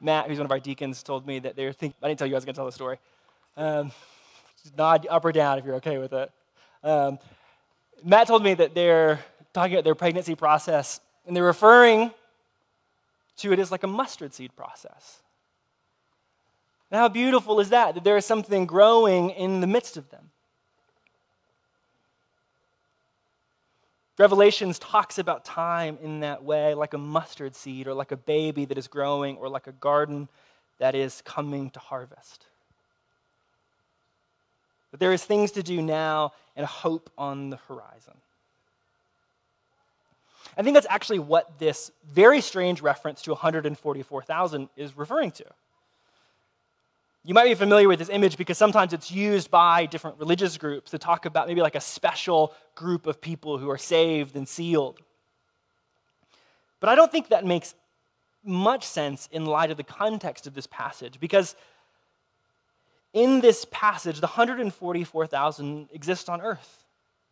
Matt, 0.00 0.28
who's 0.28 0.36
one 0.36 0.44
of 0.44 0.52
our 0.52 0.60
deacons, 0.60 1.02
told 1.02 1.26
me 1.26 1.38
that 1.38 1.56
they 1.56 1.64
were 1.64 1.72
thinking, 1.72 1.96
I 2.02 2.08
didn't 2.08 2.18
tell 2.18 2.28
you 2.28 2.34
I 2.34 2.36
was 2.36 2.44
going 2.44 2.54
to 2.54 2.58
tell 2.58 2.66
the 2.66 2.72
story. 2.72 2.98
Um, 3.56 3.90
nod 4.76 5.06
up 5.08 5.24
or 5.24 5.32
down 5.32 5.58
if 5.58 5.64
you're 5.64 5.76
okay 5.76 5.96
with 5.96 6.12
it. 6.12 6.30
Um, 6.82 7.18
Matt 8.04 8.26
told 8.26 8.42
me 8.42 8.52
that 8.52 8.74
they're 8.74 9.20
talking 9.54 9.72
about 9.72 9.84
their 9.84 9.94
pregnancy 9.94 10.34
process, 10.34 11.00
and 11.26 11.34
they're 11.34 11.44
referring 11.44 12.10
to 13.38 13.52
it 13.52 13.58
as 13.58 13.72
like 13.72 13.82
a 13.82 13.86
mustard 13.86 14.34
seed 14.34 14.54
process. 14.54 15.22
And 16.94 17.00
how 17.00 17.08
beautiful 17.08 17.58
is 17.58 17.70
that, 17.70 17.96
that 17.96 18.04
there 18.04 18.16
is 18.16 18.24
something 18.24 18.66
growing 18.66 19.30
in 19.30 19.60
the 19.60 19.66
midst 19.66 19.96
of 19.96 20.08
them? 20.10 20.30
Revelations 24.16 24.78
talks 24.78 25.18
about 25.18 25.44
time 25.44 25.98
in 26.00 26.20
that 26.20 26.44
way, 26.44 26.72
like 26.74 26.94
a 26.94 26.98
mustard 26.98 27.56
seed, 27.56 27.88
or 27.88 27.94
like 27.94 28.12
a 28.12 28.16
baby 28.16 28.64
that 28.66 28.78
is 28.78 28.86
growing, 28.86 29.36
or 29.38 29.48
like 29.48 29.66
a 29.66 29.72
garden 29.72 30.28
that 30.78 30.94
is 30.94 31.20
coming 31.22 31.68
to 31.70 31.80
harvest. 31.80 32.46
But 34.92 35.00
there 35.00 35.12
is 35.12 35.24
things 35.24 35.50
to 35.50 35.64
do 35.64 35.82
now 35.82 36.30
and 36.54 36.64
hope 36.64 37.10
on 37.18 37.50
the 37.50 37.56
horizon. 37.66 38.14
I 40.56 40.62
think 40.62 40.74
that's 40.74 40.86
actually 40.88 41.18
what 41.18 41.58
this 41.58 41.90
very 42.08 42.40
strange 42.40 42.82
reference 42.82 43.20
to 43.22 43.32
144,000 43.32 44.68
is 44.76 44.96
referring 44.96 45.32
to. 45.32 45.44
You 47.26 47.32
might 47.32 47.44
be 47.44 47.54
familiar 47.54 47.88
with 47.88 47.98
this 47.98 48.10
image 48.10 48.36
because 48.36 48.58
sometimes 48.58 48.92
it's 48.92 49.10
used 49.10 49.50
by 49.50 49.86
different 49.86 50.18
religious 50.18 50.58
groups 50.58 50.90
to 50.90 50.98
talk 50.98 51.24
about 51.24 51.48
maybe 51.48 51.62
like 51.62 51.74
a 51.74 51.80
special 51.80 52.52
group 52.74 53.06
of 53.06 53.18
people 53.18 53.56
who 53.56 53.70
are 53.70 53.78
saved 53.78 54.36
and 54.36 54.46
sealed. 54.46 55.00
But 56.80 56.90
I 56.90 56.94
don't 56.96 57.10
think 57.10 57.28
that 57.28 57.46
makes 57.46 57.74
much 58.44 58.84
sense 58.84 59.26
in 59.32 59.46
light 59.46 59.70
of 59.70 59.78
the 59.78 59.84
context 59.84 60.46
of 60.46 60.52
this 60.52 60.66
passage 60.66 61.18
because 61.18 61.56
in 63.14 63.40
this 63.40 63.64
passage, 63.70 64.20
the 64.20 64.26
144,000 64.26 65.88
exist 65.94 66.28
on 66.28 66.42
earth. 66.42 66.84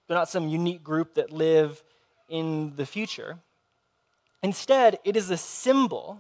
They're 0.07 0.17
not 0.17 0.31
some 0.31 0.49
unique 0.49 0.83
group 0.83 1.17
that 1.17 1.33
live 1.33 1.83
in 2.31 2.73
the 2.77 2.87
future. 2.87 3.37
Instead, 4.43 5.01
it 5.05 5.19
is 5.19 5.31
a 5.31 5.37
symbol 5.37 6.19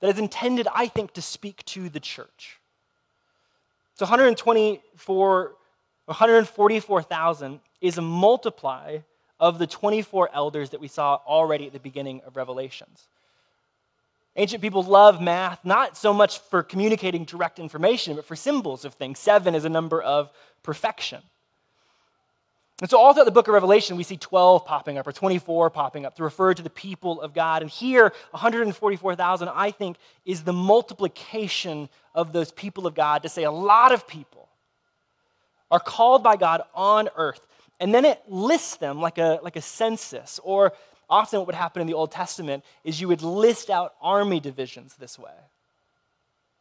that 0.00 0.08
is 0.10 0.18
intended, 0.18 0.68
I 0.74 0.88
think, 0.88 1.14
to 1.14 1.22
speak 1.22 1.64
to 1.66 1.88
the 1.88 2.00
church. 2.00 2.58
So 3.94 4.04
124, 4.04 5.56
144,000 6.04 7.60
is 7.80 7.98
a 7.98 8.02
multiply 8.02 8.98
of 9.38 9.58
the 9.58 9.66
24 9.66 10.30
elders 10.34 10.70
that 10.70 10.80
we 10.80 10.88
saw 10.88 11.18
already 11.26 11.66
at 11.66 11.72
the 11.72 11.80
beginning 11.80 12.20
of 12.26 12.36
Revelations. 12.36 13.08
Ancient 14.38 14.60
people 14.60 14.82
love 14.82 15.22
math, 15.22 15.64
not 15.64 15.96
so 15.96 16.12
much 16.12 16.40
for 16.40 16.62
communicating 16.62 17.24
direct 17.24 17.58
information, 17.58 18.16
but 18.16 18.26
for 18.26 18.36
symbols 18.36 18.84
of 18.84 18.94
things. 18.94 19.18
Seven 19.18 19.54
is 19.54 19.64
a 19.64 19.70
number 19.70 20.02
of 20.02 20.30
perfection. 20.62 21.22
And 22.82 22.90
so, 22.90 22.98
all 22.98 23.14
throughout 23.14 23.24
the 23.24 23.30
book 23.30 23.48
of 23.48 23.54
Revelation, 23.54 23.96
we 23.96 24.02
see 24.02 24.18
12 24.18 24.66
popping 24.66 24.98
up 24.98 25.06
or 25.06 25.12
24 25.12 25.70
popping 25.70 26.04
up 26.04 26.14
to 26.16 26.22
refer 26.22 26.52
to 26.52 26.62
the 26.62 26.68
people 26.68 27.22
of 27.22 27.32
God. 27.32 27.62
And 27.62 27.70
here, 27.70 28.12
144,000, 28.32 29.48
I 29.48 29.70
think, 29.70 29.96
is 30.26 30.42
the 30.42 30.52
multiplication 30.52 31.88
of 32.14 32.34
those 32.34 32.52
people 32.52 32.86
of 32.86 32.94
God 32.94 33.22
to 33.22 33.30
say 33.30 33.44
a 33.44 33.50
lot 33.50 33.92
of 33.92 34.06
people 34.06 34.50
are 35.70 35.80
called 35.80 36.22
by 36.22 36.36
God 36.36 36.62
on 36.74 37.08
earth. 37.16 37.40
And 37.80 37.94
then 37.94 38.04
it 38.04 38.22
lists 38.28 38.76
them 38.76 39.00
like 39.00 39.16
a, 39.16 39.40
like 39.42 39.56
a 39.56 39.62
census, 39.62 40.38
or 40.44 40.74
often 41.08 41.40
what 41.40 41.46
would 41.46 41.56
happen 41.56 41.80
in 41.80 41.86
the 41.86 41.94
Old 41.94 42.12
Testament 42.12 42.62
is 42.84 43.00
you 43.00 43.08
would 43.08 43.22
list 43.22 43.70
out 43.70 43.94
army 44.02 44.38
divisions 44.38 44.94
this 44.96 45.18
way. 45.18 45.32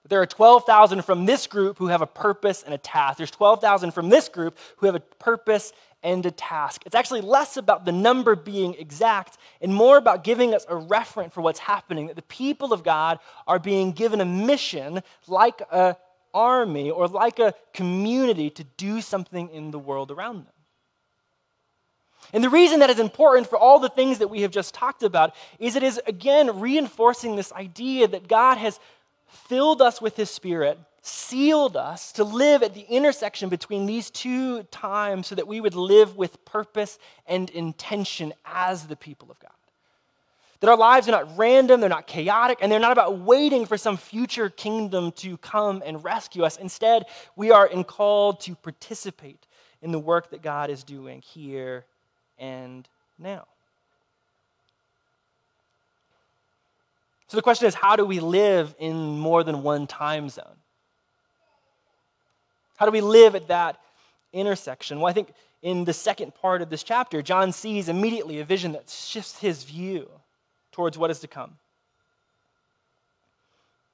There 0.08 0.22
are 0.22 0.28
12,000 0.28 1.04
from 1.04 1.26
this 1.26 1.48
group 1.48 1.80
who 1.80 1.88
have 1.88 2.04
a 2.04 2.08
purpose 2.08 2.62
and 2.62 2.74
a 2.74 2.78
task. 2.78 3.18
There's 3.18 3.32
12,000 3.32 3.92
from 3.92 4.10
this 4.10 4.30
group 4.30 4.58
who 4.78 4.86
have 4.86 4.96
a 4.96 5.00
purpose 5.00 5.74
and 6.06 6.26
a 6.26 6.32
task. 6.32 6.84
It's 6.86 6.96
actually 6.96 7.22
less 7.22 7.58
about 7.58 7.84
the 7.84 7.92
number 7.92 8.36
being 8.36 8.76
exact 8.76 9.38
and 9.60 9.74
more 9.74 9.98
about 9.98 10.24
giving 10.24 10.54
us 10.54 10.64
a 10.70 10.76
reference 10.76 11.34
for 11.34 11.42
what's 11.42 11.60
happening. 11.60 12.08
That 12.08 12.16
the 12.16 12.22
people 12.22 12.72
of 12.72 12.84
God 12.84 13.20
are 13.48 13.58
being 13.58 13.92
given 13.92 14.22
a 14.22 14.26
mission 14.26 15.02
like 15.28 15.64
an 15.72 15.96
army 16.32 16.92
or 16.92 17.08
like 17.08 17.40
a 17.40 17.56
community 17.74 18.52
to 18.52 18.64
do 18.78 19.02
something 19.02 19.50
in 19.50 19.72
the 19.72 19.80
world 19.80 20.12
around 20.12 20.46
them. 20.46 20.54
And 22.34 22.44
the 22.44 22.50
reason 22.50 22.80
that 22.80 22.90
is 22.90 23.00
important 23.00 23.48
for 23.50 23.58
all 23.58 23.80
the 23.80 23.90
things 23.90 24.20
that 24.20 24.28
we 24.28 24.42
have 24.42 24.52
just 24.52 24.74
talked 24.74 25.04
about 25.04 25.36
is 25.60 25.76
it 25.76 25.84
is, 25.84 26.00
again, 26.06 26.60
reinforcing 26.60 27.36
this 27.36 27.52
idea 27.52 28.08
that 28.08 28.28
God 28.28 28.58
has 28.58 28.80
filled 29.36 29.82
us 29.82 30.02
with 30.02 30.16
His 30.16 30.30
Spirit 30.30 30.80
sealed 31.06 31.78
us 31.78 32.12
to 32.14 32.24
live 32.24 32.64
at 32.64 32.74
the 32.74 32.82
intersection 32.82 33.48
between 33.48 33.86
these 33.86 34.10
two 34.10 34.64
times 34.64 35.28
so 35.28 35.36
that 35.36 35.48
we 35.48 35.62
would 35.62 35.76
live 35.76 36.18
with 36.18 36.44
purpose 36.46 36.98
and 37.28 37.52
intention 37.52 38.34
as 38.44 38.88
the 38.88 38.96
people 38.96 39.30
of 39.30 39.40
God. 39.40 39.52
That 40.62 40.70
our 40.70 40.78
lives 40.78 41.08
are 41.08 41.12
not 41.12 41.38
random, 41.38 41.80
they're 41.80 41.90
not 41.90 42.08
chaotic, 42.08 42.58
and 42.60 42.72
they're 42.72 42.80
not 42.80 42.94
about 42.94 43.20
waiting 43.20 43.68
for 43.68 43.78
some 43.78 43.98
future 43.98 44.50
kingdom 44.50 45.12
to 45.18 45.38
come 45.38 45.84
and 45.86 46.04
rescue 46.04 46.44
us. 46.44 46.58
Instead, 46.58 47.06
we 47.36 47.52
are 47.52 47.68
called 47.84 48.40
to 48.42 48.56
participate 48.56 49.46
in 49.84 49.92
the 49.92 50.00
work 50.00 50.32
that 50.32 50.42
God 50.42 50.72
is 50.72 50.84
doing 50.84 51.22
here 51.22 51.86
and 52.40 52.88
now. 53.20 53.46
So 57.28 57.38
the 57.38 57.44
question 57.44 57.68
is 57.68 57.74
how 57.74 57.96
do 57.96 58.06
we 58.06 58.20
live 58.20 58.76
in 58.78 59.18
more 59.18 59.44
than 59.44 59.64
one 59.64 59.88
time 59.88 60.30
zone? 60.30 60.58
How 62.78 62.86
do 62.86 62.92
we 62.92 63.02
live 63.02 63.36
at 63.36 63.48
that 63.48 63.80
intersection? 64.34 65.00
Well, 65.00 65.10
I 65.10 65.14
think 65.14 65.34
in 65.62 65.86
the 65.86 65.94
second 65.94 66.36
part 66.36 66.62
of 66.62 66.70
this 66.70 66.84
chapter, 66.84 67.22
John 67.22 67.52
sees 67.52 67.90
immediately 67.90 68.40
a 68.40 68.46
vision 68.46 68.74
that 68.74 68.90
shifts 68.90 69.40
his 69.40 69.64
view 69.64 70.10
towards 70.72 70.98
what 70.98 71.10
is 71.10 71.20
to 71.22 71.28
come. 71.28 71.58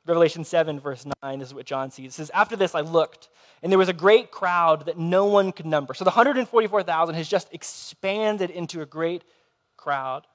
Revelation 0.06 0.44
7, 0.44 0.80
verse 0.80 1.06
9, 1.22 1.40
this 1.40 1.50
is 1.50 1.54
what 1.54 1.66
John 1.66 1.92
sees. 1.92 2.14
It 2.14 2.14
says, 2.14 2.32
After 2.32 2.56
this 2.56 2.74
I 2.74 2.82
looked, 2.82 3.30
and 3.62 3.72
there 3.72 3.78
was 3.78 3.88
a 3.88 3.94
great 3.94 4.32
crowd 4.32 4.88
that 4.88 4.98
no 4.98 5.26
one 5.26 5.52
could 5.52 5.68
number. 5.68 5.94
So 5.94 6.04
the 6.04 6.10
144,000 6.10 7.16
has 7.16 7.28
just 7.28 7.48
expanded 7.54 8.50
into 8.50 8.82
a 8.82 8.86
great 8.86 9.24
crowd. 9.78 10.26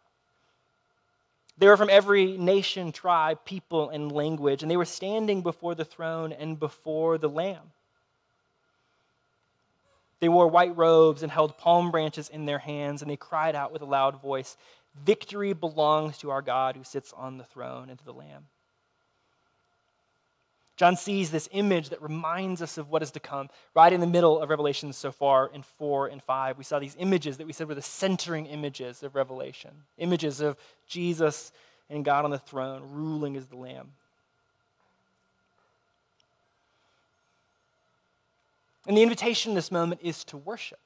They 1.59 1.69
were 1.69 1.77
from 1.77 1.91
every 1.91 2.37
nation, 2.37 2.93
tribe, 2.93 3.45
people, 3.45 3.89
and 3.89 4.13
language, 4.13 4.63
and 4.63 4.71
they 4.71 4.77
were 4.77 4.85
standing 4.85 5.43
before 5.43 5.75
the 5.75 5.85
throne 5.85 6.33
and 6.33 6.59
before 6.59 7.17
the 7.17 7.29
Lamb. 7.29 7.73
They 10.21 10.29
wore 10.29 10.49
white 10.49 10.77
robes 10.77 11.23
and 11.23 11.33
held 11.33 11.59
palm 11.59 11.91
branches 11.91 12.29
in 12.29 12.47
their 12.47 12.59
hands, 12.59 13.03
and 13.03 13.11
they 13.11 13.17
cried 13.17 13.55
out 13.55 13.73
with 13.73 13.83
a 13.83 13.87
loud 13.87 14.21
voice 14.21 14.57
Victory 15.05 15.53
belongs 15.53 16.19
to 16.19 16.31
our 16.31 16.43
God 16.43 16.77
who 16.77 16.85
sits 16.85 17.13
on 17.13 17.37
the 17.37 17.45
throne 17.45 17.91
and 17.91 17.99
to 17.99 18.05
the 18.05 18.15
Lamb. 18.15 18.47
John 20.77 20.95
sees 20.97 21.31
this 21.31 21.49
image 21.53 21.89
that 21.89 22.03
reminds 22.03 22.61
us 22.61 22.77
of 22.77 22.91
what 22.91 23.03
is 23.03 23.11
to 23.13 23.21
come. 23.21 23.49
Right 23.75 23.93
in 23.93 24.01
the 24.01 24.07
middle 24.07 24.41
of 24.41 24.51
Revelation 24.51 24.93
so 24.93 25.11
far 25.11 25.51
in 25.53 25.63
4 25.63 26.09
and 26.09 26.23
5, 26.23 26.59
we 26.59 26.65
saw 26.65 26.79
these 26.79 26.97
images 26.99 27.39
that 27.39 27.47
we 27.47 27.55
said 27.55 27.67
were 27.67 27.75
the 27.75 27.83
centering 27.83 28.47
images 28.47 29.03
of 29.03 29.15
Revelation 29.15 29.71
images 29.97 30.41
of 30.41 30.57
Jesus 30.87 31.51
and 31.89 32.05
God 32.05 32.25
on 32.25 32.31
the 32.31 32.39
throne, 32.39 32.83
ruling 32.93 33.37
as 33.37 33.47
the 33.47 33.57
Lamb. 33.57 33.93
And 38.87 38.97
the 38.97 39.03
invitation 39.03 39.51
in 39.51 39.57
this 39.57 39.73
moment 39.73 40.01
is 40.05 40.25
to 40.25 40.37
worship. 40.37 40.79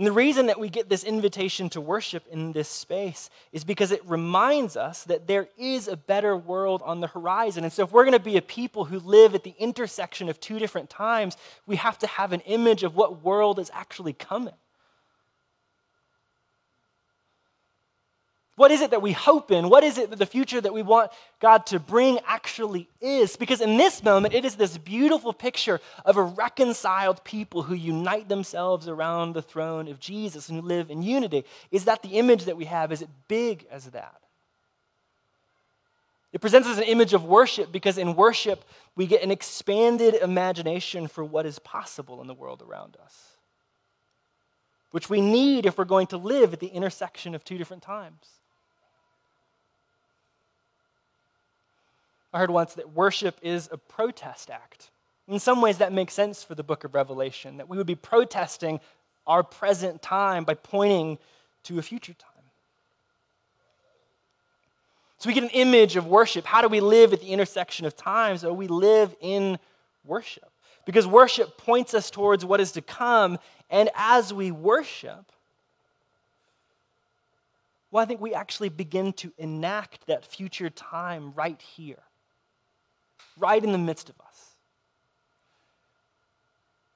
And 0.00 0.06
the 0.06 0.12
reason 0.12 0.46
that 0.46 0.58
we 0.58 0.70
get 0.70 0.88
this 0.88 1.04
invitation 1.04 1.68
to 1.68 1.80
worship 1.82 2.26
in 2.30 2.52
this 2.52 2.70
space 2.70 3.28
is 3.52 3.64
because 3.64 3.92
it 3.92 4.00
reminds 4.06 4.74
us 4.74 5.04
that 5.04 5.26
there 5.26 5.50
is 5.58 5.88
a 5.88 5.96
better 5.96 6.34
world 6.34 6.80
on 6.86 7.00
the 7.00 7.06
horizon. 7.06 7.64
And 7.64 7.70
so, 7.70 7.82
if 7.82 7.92
we're 7.92 8.04
going 8.04 8.16
to 8.16 8.18
be 8.18 8.38
a 8.38 8.42
people 8.42 8.86
who 8.86 8.98
live 8.98 9.34
at 9.34 9.44
the 9.44 9.54
intersection 9.58 10.30
of 10.30 10.40
two 10.40 10.58
different 10.58 10.88
times, 10.88 11.36
we 11.66 11.76
have 11.76 11.98
to 11.98 12.06
have 12.06 12.32
an 12.32 12.40
image 12.46 12.82
of 12.82 12.96
what 12.96 13.22
world 13.22 13.58
is 13.58 13.70
actually 13.74 14.14
coming. 14.14 14.54
What 18.60 18.72
is 18.72 18.82
it 18.82 18.90
that 18.90 19.00
we 19.00 19.12
hope 19.12 19.50
in? 19.50 19.70
What 19.70 19.84
is 19.84 19.96
it 19.96 20.10
that 20.10 20.18
the 20.18 20.26
future 20.26 20.60
that 20.60 20.74
we 20.74 20.82
want 20.82 21.10
God 21.40 21.64
to 21.68 21.80
bring 21.80 22.18
actually 22.26 22.90
is? 23.00 23.34
Because 23.34 23.62
in 23.62 23.78
this 23.78 24.04
moment, 24.04 24.34
it 24.34 24.44
is 24.44 24.56
this 24.56 24.76
beautiful 24.76 25.32
picture 25.32 25.80
of 26.04 26.18
a 26.18 26.22
reconciled 26.22 27.24
people 27.24 27.62
who 27.62 27.74
unite 27.74 28.28
themselves 28.28 28.86
around 28.86 29.32
the 29.32 29.40
throne 29.40 29.88
of 29.88 29.98
Jesus 29.98 30.50
and 30.50 30.62
live 30.62 30.90
in 30.90 31.00
unity. 31.00 31.46
Is 31.70 31.86
that 31.86 32.02
the 32.02 32.18
image 32.18 32.44
that 32.44 32.58
we 32.58 32.66
have? 32.66 32.92
Is 32.92 33.00
it 33.00 33.08
big 33.28 33.64
as 33.70 33.86
that? 33.86 34.20
It 36.34 36.42
presents 36.42 36.68
us 36.68 36.76
an 36.76 36.84
image 36.84 37.14
of 37.14 37.24
worship 37.24 37.72
because 37.72 37.96
in 37.96 38.14
worship, 38.14 38.62
we 38.94 39.06
get 39.06 39.22
an 39.22 39.30
expanded 39.30 40.16
imagination 40.16 41.08
for 41.08 41.24
what 41.24 41.46
is 41.46 41.58
possible 41.60 42.20
in 42.20 42.26
the 42.26 42.34
world 42.34 42.60
around 42.60 42.98
us, 43.02 43.38
which 44.90 45.08
we 45.08 45.22
need 45.22 45.64
if 45.64 45.78
we're 45.78 45.86
going 45.86 46.08
to 46.08 46.18
live 46.18 46.52
at 46.52 46.60
the 46.60 46.66
intersection 46.66 47.34
of 47.34 47.42
two 47.42 47.56
different 47.56 47.82
times. 47.82 48.39
I 52.32 52.38
heard 52.38 52.50
once 52.50 52.74
that 52.74 52.90
worship 52.92 53.38
is 53.42 53.68
a 53.72 53.76
protest 53.76 54.50
act. 54.50 54.90
In 55.26 55.38
some 55.38 55.60
ways, 55.60 55.78
that 55.78 55.92
makes 55.92 56.14
sense 56.14 56.42
for 56.42 56.54
the 56.54 56.62
book 56.62 56.84
of 56.84 56.94
Revelation, 56.94 57.56
that 57.58 57.68
we 57.68 57.76
would 57.76 57.86
be 57.86 57.94
protesting 57.94 58.80
our 59.26 59.42
present 59.42 60.02
time 60.02 60.44
by 60.44 60.54
pointing 60.54 61.18
to 61.64 61.78
a 61.78 61.82
future 61.82 62.14
time. 62.14 62.30
So 65.18 65.28
we 65.28 65.34
get 65.34 65.44
an 65.44 65.50
image 65.50 65.96
of 65.96 66.06
worship. 66.06 66.46
How 66.46 66.62
do 66.62 66.68
we 66.68 66.80
live 66.80 67.12
at 67.12 67.20
the 67.20 67.28
intersection 67.28 67.84
of 67.84 67.94
times? 67.94 68.40
So 68.40 68.54
we 68.54 68.68
live 68.68 69.14
in 69.20 69.58
worship. 70.04 70.50
Because 70.86 71.06
worship 71.06 71.58
points 71.58 71.92
us 71.92 72.10
towards 72.10 72.44
what 72.44 72.58
is 72.58 72.72
to 72.72 72.82
come, 72.82 73.38
And 73.68 73.88
as 73.94 74.34
we 74.34 74.50
worship, 74.50 75.30
well, 77.90 78.02
I 78.02 78.06
think 78.06 78.20
we 78.20 78.34
actually 78.34 78.68
begin 78.68 79.12
to 79.14 79.32
enact 79.38 80.06
that 80.06 80.24
future 80.24 80.70
time 80.70 81.32
right 81.36 81.60
here, 81.60 82.02
right 83.40 83.62
in 83.62 83.72
the 83.72 83.78
midst 83.78 84.08
of 84.08 84.14
us. 84.20 84.54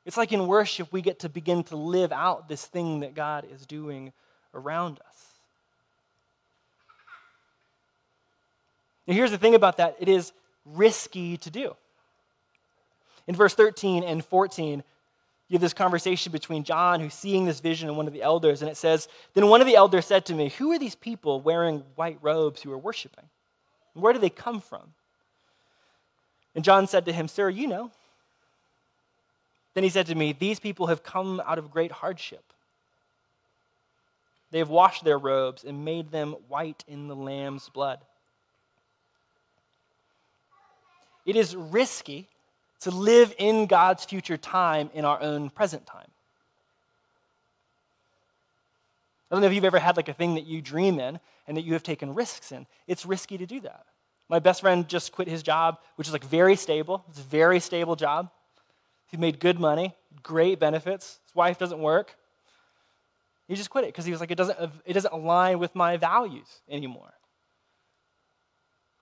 It's 0.04 0.16
like 0.16 0.32
in 0.32 0.46
worship, 0.46 0.92
we 0.92 1.02
get 1.02 1.20
to 1.20 1.28
begin 1.28 1.64
to 1.64 1.76
live 1.76 2.12
out 2.12 2.48
this 2.48 2.64
thing 2.64 3.00
that 3.00 3.14
God 3.14 3.46
is 3.50 3.64
doing 3.64 4.12
around 4.52 5.00
us. 5.06 5.24
Now, 9.06 9.14
here's 9.14 9.30
the 9.30 9.38
thing 9.38 9.54
about 9.54 9.78
that 9.78 9.96
it 9.98 10.08
is 10.08 10.32
risky 10.64 11.36
to 11.38 11.50
do. 11.50 11.74
In 13.26 13.34
verse 13.34 13.54
13 13.54 14.04
and 14.04 14.24
14, 14.24 14.82
you 15.48 15.54
have 15.54 15.62
this 15.62 15.74
conversation 15.74 16.32
between 16.32 16.64
John, 16.64 17.00
who's 17.00 17.14
seeing 17.14 17.44
this 17.44 17.60
vision, 17.60 17.88
and 17.88 17.96
one 17.96 18.06
of 18.06 18.12
the 18.12 18.22
elders, 18.22 18.62
and 18.62 18.70
it 18.70 18.76
says, 18.76 19.08
Then 19.34 19.48
one 19.48 19.60
of 19.60 19.66
the 19.66 19.76
elders 19.76 20.06
said 20.06 20.26
to 20.26 20.34
me, 20.34 20.50
Who 20.50 20.72
are 20.72 20.78
these 20.78 20.94
people 20.94 21.40
wearing 21.40 21.82
white 21.96 22.18
robes 22.22 22.62
who 22.62 22.72
are 22.72 22.78
worshiping? 22.78 23.24
Where 23.92 24.12
do 24.12 24.18
they 24.18 24.30
come 24.30 24.60
from? 24.60 24.94
And 26.54 26.64
John 26.64 26.86
said 26.86 27.04
to 27.06 27.12
him, 27.12 27.28
Sir, 27.28 27.48
you 27.48 27.66
know. 27.66 27.90
Then 29.74 29.82
he 29.82 29.90
said 29.90 30.06
to 30.06 30.14
me, 30.14 30.32
These 30.32 30.60
people 30.60 30.86
have 30.86 31.02
come 31.02 31.42
out 31.44 31.58
of 31.58 31.70
great 31.70 31.90
hardship. 31.90 32.44
They 34.50 34.58
have 34.58 34.70
washed 34.70 35.04
their 35.04 35.18
robes 35.18 35.64
and 35.64 35.84
made 35.84 36.12
them 36.12 36.36
white 36.48 36.84
in 36.86 37.08
the 37.08 37.16
Lamb's 37.16 37.68
blood. 37.68 37.98
It 41.26 41.34
is 41.34 41.56
risky 41.56 42.28
to 42.80 42.90
live 42.90 43.34
in 43.38 43.66
God's 43.66 44.04
future 44.04 44.36
time 44.36 44.90
in 44.94 45.04
our 45.04 45.20
own 45.20 45.50
present 45.50 45.86
time. 45.86 46.06
I 49.30 49.34
don't 49.34 49.40
know 49.40 49.48
if 49.48 49.54
you've 49.54 49.64
ever 49.64 49.78
had 49.78 49.96
like 49.96 50.08
a 50.08 50.12
thing 50.12 50.34
that 50.34 50.46
you 50.46 50.62
dream 50.62 51.00
in 51.00 51.18
and 51.48 51.56
that 51.56 51.62
you 51.62 51.72
have 51.72 51.82
taken 51.82 52.14
risks 52.14 52.52
in. 52.52 52.66
It's 52.86 53.04
risky 53.04 53.38
to 53.38 53.46
do 53.46 53.58
that. 53.60 53.86
My 54.28 54.38
best 54.38 54.60
friend 54.60 54.88
just 54.88 55.12
quit 55.12 55.28
his 55.28 55.42
job, 55.42 55.78
which 55.96 56.06
is 56.06 56.12
like 56.12 56.24
very 56.24 56.56
stable. 56.56 57.04
It's 57.08 57.20
a 57.20 57.22
very 57.22 57.60
stable 57.60 57.96
job. 57.96 58.30
He 59.06 59.16
made 59.16 59.38
good 59.38 59.58
money, 59.60 59.94
great 60.22 60.58
benefits. 60.58 61.20
His 61.24 61.34
wife 61.34 61.58
doesn't 61.58 61.80
work. 61.80 62.16
He 63.46 63.54
just 63.54 63.70
quit 63.70 63.84
it 63.84 63.88
because 63.88 64.04
he 64.04 64.10
was 64.10 64.20
like, 64.20 64.30
it 64.30 64.36
doesn't, 64.36 64.58
it 64.84 64.92
doesn't 64.92 65.12
align 65.12 65.58
with 65.58 65.74
my 65.74 65.96
values 65.96 66.48
anymore. 66.68 67.13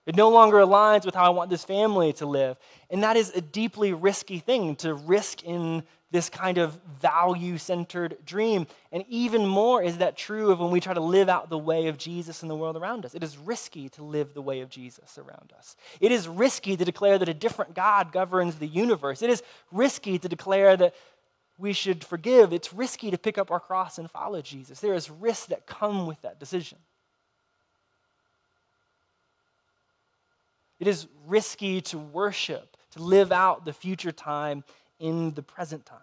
It 0.05 0.17
no 0.17 0.31
longer 0.31 0.57
aligns 0.57 1.05
with 1.05 1.15
how 1.15 1.25
I 1.25 1.31
want 1.31 1.49
this 1.49 1.65
family 1.65 2.13
to 2.15 2.27
live. 2.27 2.57
And 2.91 3.03
that 3.05 3.17
is 3.17 3.31
a 3.31 3.41
deeply 3.41 3.93
risky 3.93 4.41
thing 4.41 4.75
to 4.77 4.95
risk 4.95 5.45
in 5.45 5.85
this 6.11 6.29
kind 6.29 6.59
of 6.59 6.79
value 7.01 7.57
centered 7.57 8.19
dream. 8.25 8.67
And 8.91 9.05
even 9.09 9.47
more 9.47 9.83
is 9.83 9.99
that 9.99 10.17
true 10.17 10.51
of 10.51 10.61
when 10.61 10.71
we 10.71 10.81
try 10.81 10.93
to 10.93 11.01
live 11.01 11.29
out 11.29 11.49
the 11.49 11.59
way 11.59 11.87
of 11.87 11.99
Jesus 11.99 12.43
in 12.43 12.49
the 12.49 12.57
world 12.57 12.77
around 12.77 13.07
us. 13.07 13.15
It 13.15 13.23
is 13.23 13.39
risky 13.39 13.89
to 13.91 14.03
live 14.03 14.35
the 14.35 14.43
way 14.43 14.61
of 14.61 14.69
Jesus 14.69 15.17
around 15.19 15.53
us. 15.57 15.77
It 16.01 16.13
is 16.13 16.29
risky 16.29 16.77
to 16.77 16.85
declare 16.85 17.19
that 17.19 17.29
a 17.29 17.35
different 17.35 17.75
God 17.75 18.13
governs 18.13 18.57
the 18.57 18.67
universe. 18.67 19.23
It 19.23 19.31
is 19.31 19.43
risky 19.71 20.19
to 20.19 20.29
declare 20.29 20.77
that 20.77 20.95
we 21.59 21.73
should 21.73 22.05
forgive. 22.05 22.53
It's 22.53 22.73
risky 22.75 23.11
to 23.11 23.19
pick 23.19 23.39
up 23.39 23.51
our 23.51 23.61
cross 23.61 23.99
and 23.99 24.11
follow 24.11 24.43
Jesus. 24.43 24.81
There 24.81 24.95
is 24.95 25.09
risks 25.09 25.47
that 25.47 25.67
come 25.67 26.07
with 26.07 26.21
that 26.23 26.41
decision. 26.41 26.79
It 30.83 30.89
is 30.89 31.07
risky 31.29 31.81
to 31.83 31.99
worship, 31.99 32.77
to 32.91 33.03
live 33.05 33.31
out 33.31 33.65
the 33.65 33.73
future 33.73 34.11
time 34.11 34.65
in 34.99 35.33
the 35.35 35.41
present 35.41 35.87
time. 35.87 36.01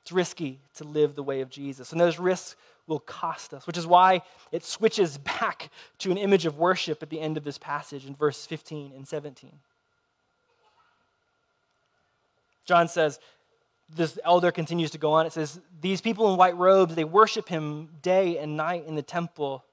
It's 0.00 0.12
risky 0.12 0.58
to 0.76 0.84
live 0.84 1.14
the 1.14 1.22
way 1.22 1.42
of 1.42 1.50
Jesus. 1.50 1.92
And 1.92 2.00
those 2.00 2.18
risks 2.18 2.56
will 2.86 3.00
cost 3.00 3.52
us, 3.52 3.66
which 3.66 3.76
is 3.76 3.86
why 3.86 4.22
it 4.50 4.64
switches 4.64 5.18
back 5.40 5.68
to 5.98 6.10
an 6.10 6.16
image 6.16 6.46
of 6.46 6.56
worship 6.56 7.02
at 7.02 7.10
the 7.10 7.20
end 7.20 7.36
of 7.36 7.44
this 7.44 7.58
passage 7.58 8.06
in 8.06 8.14
verse 8.14 8.46
15 8.46 8.92
and 8.96 9.06
17. 9.06 9.52
John 12.64 12.88
says, 12.88 13.20
this 13.94 14.18
elder 14.24 14.50
continues 14.52 14.92
to 14.92 14.98
go 14.98 15.12
on. 15.12 15.26
It 15.26 15.34
says, 15.34 15.60
These 15.82 16.00
people 16.00 16.32
in 16.32 16.38
white 16.38 16.56
robes, 16.56 16.94
they 16.94 17.04
worship 17.04 17.46
him 17.46 17.90
day 18.00 18.38
and 18.38 18.56
night 18.56 18.84
in 18.86 18.94
the 18.94 19.02
temple 19.02 19.66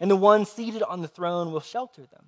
and 0.00 0.10
the 0.10 0.16
one 0.16 0.46
seated 0.46 0.82
on 0.82 1.02
the 1.02 1.08
throne 1.08 1.52
will 1.52 1.60
shelter 1.60 2.02
them. 2.02 2.24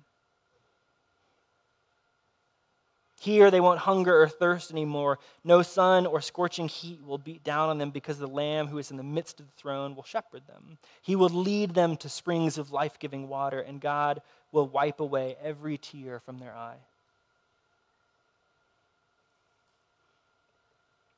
Here 3.19 3.49
they 3.49 3.61
won't 3.61 3.79
hunger 3.79 4.21
or 4.21 4.27
thirst 4.27 4.69
anymore. 4.69 5.17
No 5.45 5.61
sun 5.61 6.05
or 6.05 6.19
scorching 6.19 6.67
heat 6.67 7.01
will 7.05 7.17
beat 7.17 7.41
down 7.41 7.69
on 7.69 7.77
them 7.77 7.89
because 7.89 8.19
the 8.19 8.27
Lamb 8.27 8.67
who 8.67 8.77
is 8.77 8.91
in 8.91 8.97
the 8.97 9.03
midst 9.03 9.39
of 9.39 9.45
the 9.45 9.55
throne 9.55 9.95
will 9.95 10.03
shepherd 10.03 10.45
them. 10.45 10.77
He 11.01 11.15
will 11.15 11.29
lead 11.29 11.73
them 11.73 11.95
to 11.97 12.09
springs 12.09 12.57
of 12.57 12.71
life 12.71 12.99
giving 12.99 13.29
water, 13.29 13.61
and 13.61 13.79
God 13.79 14.21
will 14.51 14.67
wipe 14.67 14.99
away 14.99 15.37
every 15.41 15.77
tear 15.77 16.19
from 16.19 16.39
their 16.39 16.53
eye. 16.53 16.75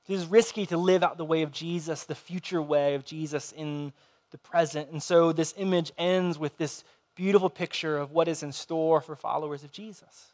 It 0.07 0.13
is 0.13 0.27
risky 0.27 0.67
to 0.67 0.77
live 0.77 1.01
out 1.01 1.17
the 1.17 1.25
way 1.25 1.41
of 1.41 1.51
Jesus, 1.51 2.03
the 2.03 2.13
future 2.13 2.61
way 2.61 2.93
of 2.93 3.03
Jesus 3.03 3.51
in 3.51 3.91
the 4.31 4.37
present. 4.37 4.89
And 4.91 5.01
so 5.01 5.31
this 5.31 5.53
image 5.57 5.91
ends 5.97 6.37
with 6.37 6.57
this 6.57 6.83
beautiful 7.15 7.49
picture 7.49 7.97
of 7.97 8.11
what 8.11 8.27
is 8.27 8.43
in 8.43 8.51
store 8.51 9.01
for 9.01 9.15
followers 9.15 9.63
of 9.63 9.71
Jesus. 9.71 10.27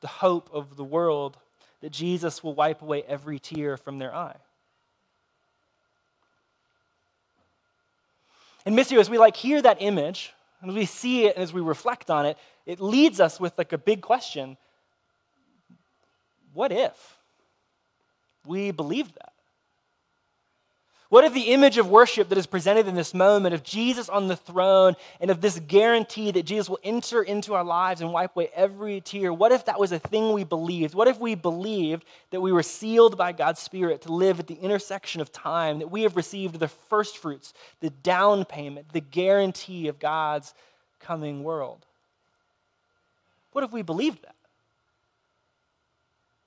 The 0.00 0.08
hope 0.08 0.50
of 0.52 0.76
the 0.76 0.84
world 0.84 1.36
that 1.80 1.90
Jesus 1.90 2.42
will 2.42 2.54
wipe 2.54 2.82
away 2.82 3.02
every 3.06 3.38
tear 3.38 3.76
from 3.76 3.98
their 3.98 4.14
eye. 4.14 4.36
And 8.66 8.76
Missio, 8.76 8.98
as 8.98 9.08
we 9.08 9.16
like 9.18 9.36
hear 9.36 9.62
that 9.62 9.78
image, 9.80 10.34
and 10.60 10.70
as 10.70 10.76
we 10.76 10.84
see 10.84 11.26
it 11.26 11.36
and 11.36 11.42
as 11.42 11.52
we 11.52 11.60
reflect 11.60 12.10
on 12.10 12.26
it, 12.26 12.36
it 12.66 12.80
leads 12.80 13.20
us 13.20 13.40
with 13.40 13.56
like 13.56 13.72
a 13.72 13.78
big 13.78 14.02
question. 14.02 14.56
What 16.52 16.72
if 16.72 17.16
we 18.46 18.70
believed 18.70 19.14
that? 19.14 19.32
What 21.10 21.24
if 21.24 21.32
the 21.32 21.52
image 21.54 21.78
of 21.78 21.88
worship 21.88 22.28
that 22.28 22.36
is 22.36 22.46
presented 22.46 22.86
in 22.86 22.94
this 22.94 23.14
moment 23.14 23.54
of 23.54 23.62
Jesus 23.62 24.10
on 24.10 24.28
the 24.28 24.36
throne 24.36 24.94
and 25.20 25.30
of 25.30 25.40
this 25.40 25.58
guarantee 25.58 26.30
that 26.32 26.44
Jesus 26.44 26.68
will 26.68 26.80
enter 26.84 27.22
into 27.22 27.54
our 27.54 27.64
lives 27.64 28.02
and 28.02 28.12
wipe 28.12 28.36
away 28.36 28.50
every 28.54 29.00
tear, 29.00 29.32
what 29.32 29.50
if 29.50 29.64
that 29.64 29.80
was 29.80 29.90
a 29.90 29.98
thing 29.98 30.34
we 30.34 30.44
believed? 30.44 30.94
What 30.94 31.08
if 31.08 31.18
we 31.18 31.34
believed 31.34 32.04
that 32.30 32.42
we 32.42 32.52
were 32.52 32.62
sealed 32.62 33.16
by 33.16 33.32
God's 33.32 33.60
Spirit 33.60 34.02
to 34.02 34.12
live 34.12 34.38
at 34.38 34.48
the 34.48 34.56
intersection 34.56 35.22
of 35.22 35.32
time, 35.32 35.78
that 35.78 35.90
we 35.90 36.02
have 36.02 36.14
received 36.14 36.60
the 36.60 36.68
first 36.68 37.16
fruits, 37.16 37.54
the 37.80 37.88
down 37.88 38.44
payment, 38.44 38.92
the 38.92 39.00
guarantee 39.00 39.88
of 39.88 39.98
God's 39.98 40.52
coming 41.00 41.42
world? 41.42 41.86
What 43.52 43.64
if 43.64 43.72
we 43.72 43.80
believed 43.80 44.24
that? 44.24 44.34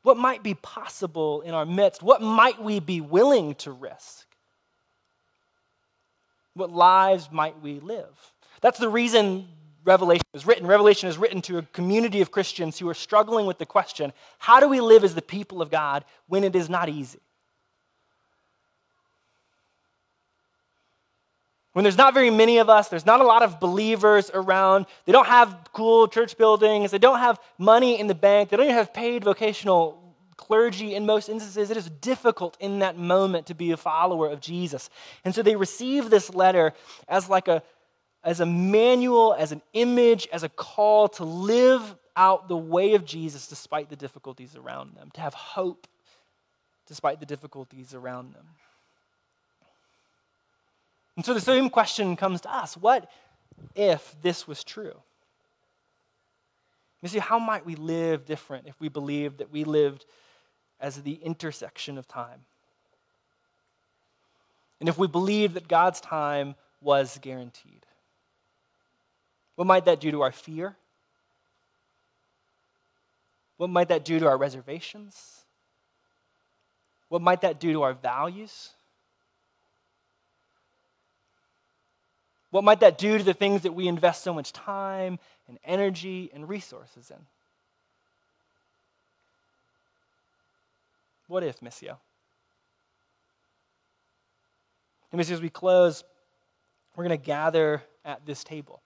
What 0.03 0.17
might 0.17 0.43
be 0.43 0.53
possible 0.53 1.41
in 1.41 1.55
our 1.55 1.65
midst? 1.65 2.03
What 2.03 2.21
might 2.21 2.61
we 2.61 2.79
be 2.79 3.01
willing 3.01 3.55
to 3.55 3.71
risk? 3.71 4.27
What 6.53 6.71
lives 6.71 7.29
might 7.31 7.61
we 7.61 7.79
live? 7.79 8.33
That's 8.61 8.79
the 8.79 8.89
reason 8.89 9.47
Revelation 9.83 10.25
is 10.33 10.45
written. 10.45 10.67
Revelation 10.67 11.09
is 11.09 11.17
written 11.17 11.41
to 11.43 11.57
a 11.57 11.61
community 11.63 12.21
of 12.21 12.31
Christians 12.31 12.77
who 12.77 12.87
are 12.87 12.93
struggling 12.93 13.45
with 13.45 13.57
the 13.57 13.65
question 13.65 14.13
how 14.37 14.59
do 14.59 14.67
we 14.67 14.79
live 14.79 15.03
as 15.03 15.15
the 15.15 15.21
people 15.21 15.61
of 15.61 15.71
God 15.71 16.05
when 16.27 16.43
it 16.43 16.55
is 16.55 16.69
not 16.69 16.89
easy? 16.89 17.19
When 21.73 21.83
there's 21.83 21.97
not 21.97 22.13
very 22.13 22.29
many 22.29 22.57
of 22.57 22.69
us, 22.69 22.89
there's 22.89 23.05
not 23.05 23.21
a 23.21 23.25
lot 23.25 23.43
of 23.43 23.61
believers 23.61 24.29
around, 24.33 24.87
they 25.05 25.13
don't 25.13 25.27
have 25.27 25.69
cool 25.71 26.07
church 26.07 26.37
buildings, 26.37 26.91
they 26.91 26.97
don't 26.97 27.19
have 27.19 27.39
money 27.57 27.97
in 27.97 28.07
the 28.07 28.15
bank, 28.15 28.49
they 28.49 28.57
don't 28.57 28.65
even 28.65 28.75
have 28.75 28.93
paid 28.93 29.23
vocational 29.23 30.00
clergy 30.41 30.95
in 30.95 31.05
most 31.05 31.29
instances, 31.29 31.71
it 31.71 31.77
is 31.77 31.89
difficult 32.01 32.57
in 32.59 32.79
that 32.79 32.97
moment 32.97 33.45
to 33.45 33.53
be 33.53 33.71
a 33.71 33.77
follower 33.77 34.27
of 34.27 34.41
Jesus. 34.41 34.89
And 35.23 35.33
so 35.33 35.41
they 35.41 35.55
receive 35.55 36.09
this 36.09 36.33
letter 36.33 36.73
as 37.07 37.29
like 37.29 37.47
a 37.47 37.63
as 38.23 38.39
a 38.39 38.45
manual, 38.45 39.33
as 39.33 39.51
an 39.51 39.61
image, 39.73 40.27
as 40.31 40.43
a 40.43 40.49
call 40.49 41.07
to 41.07 41.23
live 41.23 41.95
out 42.15 42.47
the 42.47 42.57
way 42.57 42.93
of 42.93 43.05
Jesus 43.05 43.47
despite 43.47 43.89
the 43.89 43.95
difficulties 43.95 44.55
around 44.55 44.95
them, 44.95 45.09
to 45.13 45.21
have 45.21 45.33
hope 45.33 45.87
despite 46.87 47.19
the 47.19 47.25
difficulties 47.25 47.93
around 47.93 48.33
them. 48.33 48.45
And 51.15 51.25
so 51.25 51.33
the 51.33 51.41
same 51.41 51.69
question 51.69 52.15
comes 52.15 52.41
to 52.41 52.53
us 52.53 52.75
what 52.75 53.09
if 53.75 54.15
this 54.21 54.47
was 54.47 54.63
true? 54.63 54.95
You 57.01 57.09
see, 57.09 57.19
how 57.19 57.39
might 57.39 57.65
we 57.65 57.75
live 57.75 58.25
different 58.25 58.67
if 58.67 58.79
we 58.79 58.87
believed 58.87 59.39
that 59.39 59.51
we 59.51 59.63
lived 59.63 60.05
as 60.81 61.01
the 61.01 61.13
intersection 61.13 61.97
of 61.97 62.07
time. 62.07 62.41
And 64.79 64.89
if 64.89 64.97
we 64.97 65.07
believe 65.07 65.53
that 65.53 65.67
God's 65.67 66.01
time 66.01 66.55
was 66.81 67.19
guaranteed, 67.21 67.85
what 69.55 69.67
might 69.67 69.85
that 69.85 70.01
do 70.01 70.11
to 70.11 70.21
our 70.23 70.31
fear? 70.31 70.75
What 73.57 73.69
might 73.69 73.89
that 73.89 74.03
do 74.03 74.19
to 74.19 74.27
our 74.27 74.37
reservations? 74.37 75.45
What 77.09 77.21
might 77.21 77.41
that 77.41 77.59
do 77.59 77.73
to 77.73 77.83
our 77.83 77.93
values? 77.93 78.71
What 82.49 82.63
might 82.63 82.79
that 82.79 82.97
do 82.97 83.17
to 83.17 83.23
the 83.23 83.33
things 83.33 83.61
that 83.61 83.73
we 83.73 83.87
invest 83.87 84.23
so 84.23 84.33
much 84.33 84.51
time 84.51 85.19
and 85.47 85.59
energy 85.63 86.31
and 86.33 86.49
resources 86.49 87.11
in? 87.11 87.17
What 91.31 91.45
if, 91.45 91.61
Missio? 91.61 91.95
And 95.13 95.21
Missio, 95.21 95.31
as 95.31 95.41
we 95.41 95.49
close, 95.49 96.03
we're 96.93 97.05
going 97.05 97.17
to 97.17 97.25
gather 97.25 97.83
at 98.03 98.25
this 98.25 98.43
table. 98.43 98.81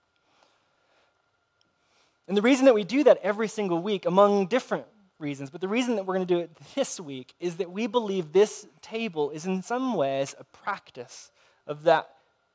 And 2.28 2.36
the 2.36 2.42
reason 2.42 2.66
that 2.66 2.74
we 2.74 2.84
do 2.84 3.02
that 3.02 3.18
every 3.20 3.48
single 3.48 3.82
week, 3.82 4.06
among 4.06 4.46
different 4.46 4.84
reasons, 5.18 5.50
but 5.50 5.60
the 5.60 5.66
reason 5.66 5.96
that 5.96 6.06
we're 6.06 6.14
going 6.14 6.26
to 6.28 6.34
do 6.34 6.38
it 6.38 6.56
this 6.76 7.00
week 7.00 7.34
is 7.40 7.56
that 7.56 7.72
we 7.72 7.88
believe 7.88 8.32
this 8.32 8.64
table 8.80 9.30
is 9.30 9.44
in 9.44 9.60
some 9.60 9.94
ways 9.94 10.32
a 10.38 10.44
practice 10.44 11.32
of 11.66 11.82
that 11.82 12.10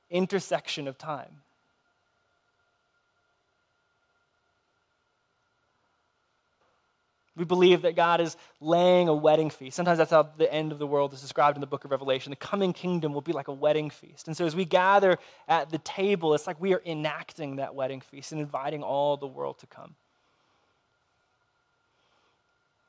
intersection 0.10 0.88
of 0.88 0.98
time. 0.98 1.42
We 7.38 7.45
believe 7.45 7.84
that 7.84 7.95
God 7.95 8.19
is 8.19 8.36
laying 8.59 9.07
a 9.07 9.13
wedding 9.13 9.49
feast. 9.49 9.75
Sometimes 9.77 9.97
that's 9.97 10.11
how 10.11 10.23
the 10.38 10.51
end 10.53 10.73
of 10.73 10.79
the 10.79 10.88
world 10.88 11.13
is 11.13 11.21
described 11.21 11.55
in 11.55 11.61
the 11.61 11.67
book 11.67 11.86
of 11.86 11.91
Revelation. 11.91 12.29
The 12.29 12.36
coming 12.36 12.73
kingdom 12.73 13.13
will 13.13 13.21
be 13.21 13.32
like 13.32 13.47
a 13.47 13.53
wedding 13.53 13.89
feast. 13.89 14.27
And 14.27 14.36
so 14.36 14.45
as 14.45 14.55
we 14.55 14.65
gather 14.65 15.17
at 15.47 15.69
the 15.69 15.77
table, 15.77 16.34
it's 16.34 16.45
like 16.45 16.59
we 16.59 16.73
are 16.73 16.82
enacting 16.86 17.55
that 17.55 17.73
wedding 17.73 18.01
feast 18.01 18.34
and 18.34 18.41
inviting 18.41 18.84
all 18.84 19.15
the 19.15 19.27
world 19.27 19.59
to 19.59 19.67
come. 19.67 19.95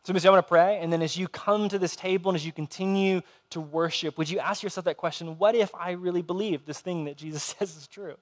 So, 0.04 0.12
Missio, 0.12 0.26
I 0.26 0.30
want 0.30 0.44
to 0.44 0.48
pray. 0.48 0.80
And 0.80 0.92
then 0.92 1.00
as 1.00 1.16
you 1.16 1.28
come 1.28 1.68
to 1.68 1.78
this 1.78 1.94
table 1.94 2.30
and 2.30 2.36
as 2.36 2.44
you 2.44 2.50
continue 2.50 3.20
to 3.50 3.60
worship, 3.60 4.18
would 4.18 4.28
you 4.28 4.40
ask 4.40 4.64
yourself 4.64 4.86
that 4.86 4.96
question 4.96 5.38
what 5.38 5.54
if 5.54 5.72
I 5.76 5.92
really 5.92 6.22
believe 6.22 6.66
this 6.66 6.80
thing 6.80 7.04
that 7.04 7.16
Jesus 7.16 7.42
says 7.58 7.76
is 7.76 7.86
true? 7.86 8.16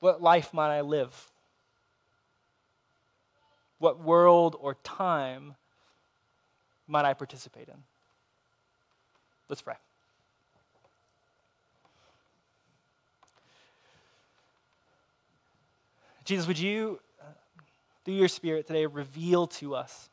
What 0.00 0.22
life 0.22 0.54
might 0.54 0.74
I 0.74 0.80
live? 0.80 1.30
What 3.78 4.02
world 4.02 4.56
or 4.60 4.74
time 4.82 5.54
might 6.86 7.04
I 7.04 7.14
participate 7.14 7.68
in? 7.68 7.82
Let's 9.48 9.62
pray. 9.62 9.74
Jesus, 16.24 16.46
would 16.46 16.58
you 16.58 17.00
uh, 17.20 17.24
through 18.04 18.14
your 18.14 18.28
Spirit 18.28 18.66
today, 18.66 18.86
reveal 18.86 19.46
to 19.46 19.74
us 19.74 20.08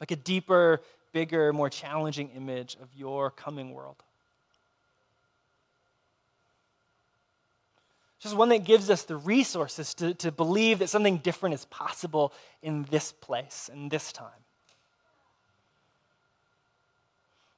like 0.00 0.10
a 0.10 0.16
deeper, 0.16 0.80
bigger, 1.12 1.52
more 1.52 1.70
challenging 1.70 2.30
image 2.36 2.76
of 2.82 2.88
your 2.94 3.30
coming 3.30 3.72
world. 3.72 3.96
Just 8.24 8.36
one 8.36 8.48
that 8.48 8.64
gives 8.64 8.88
us 8.88 9.02
the 9.02 9.18
resources 9.18 9.92
to, 9.96 10.14
to 10.14 10.32
believe 10.32 10.78
that 10.78 10.88
something 10.88 11.18
different 11.18 11.56
is 11.56 11.66
possible 11.66 12.32
in 12.62 12.86
this 12.90 13.12
place, 13.12 13.68
in 13.70 13.90
this 13.90 14.14
time. 14.14 14.30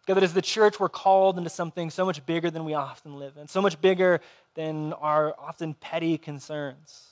God, 0.07 0.15
that 0.15 0.25
as 0.25 0.35
the 0.35 0.43
church, 0.43 0.81
we're 0.81 0.89
called 0.89 1.39
into 1.39 1.51
something 1.51 1.89
so 1.89 2.05
much 2.05 2.27
bigger 2.27 2.51
than 2.51 2.65
we 2.65 2.75
often 2.75 3.15
live 3.15 3.37
in, 3.37 3.47
so 3.47 3.63
much 3.63 3.81
bigger 3.81 4.21
than 4.57 4.93
our 4.95 5.37
often 5.39 5.73
petty 5.73 6.19
concerns. 6.19 7.11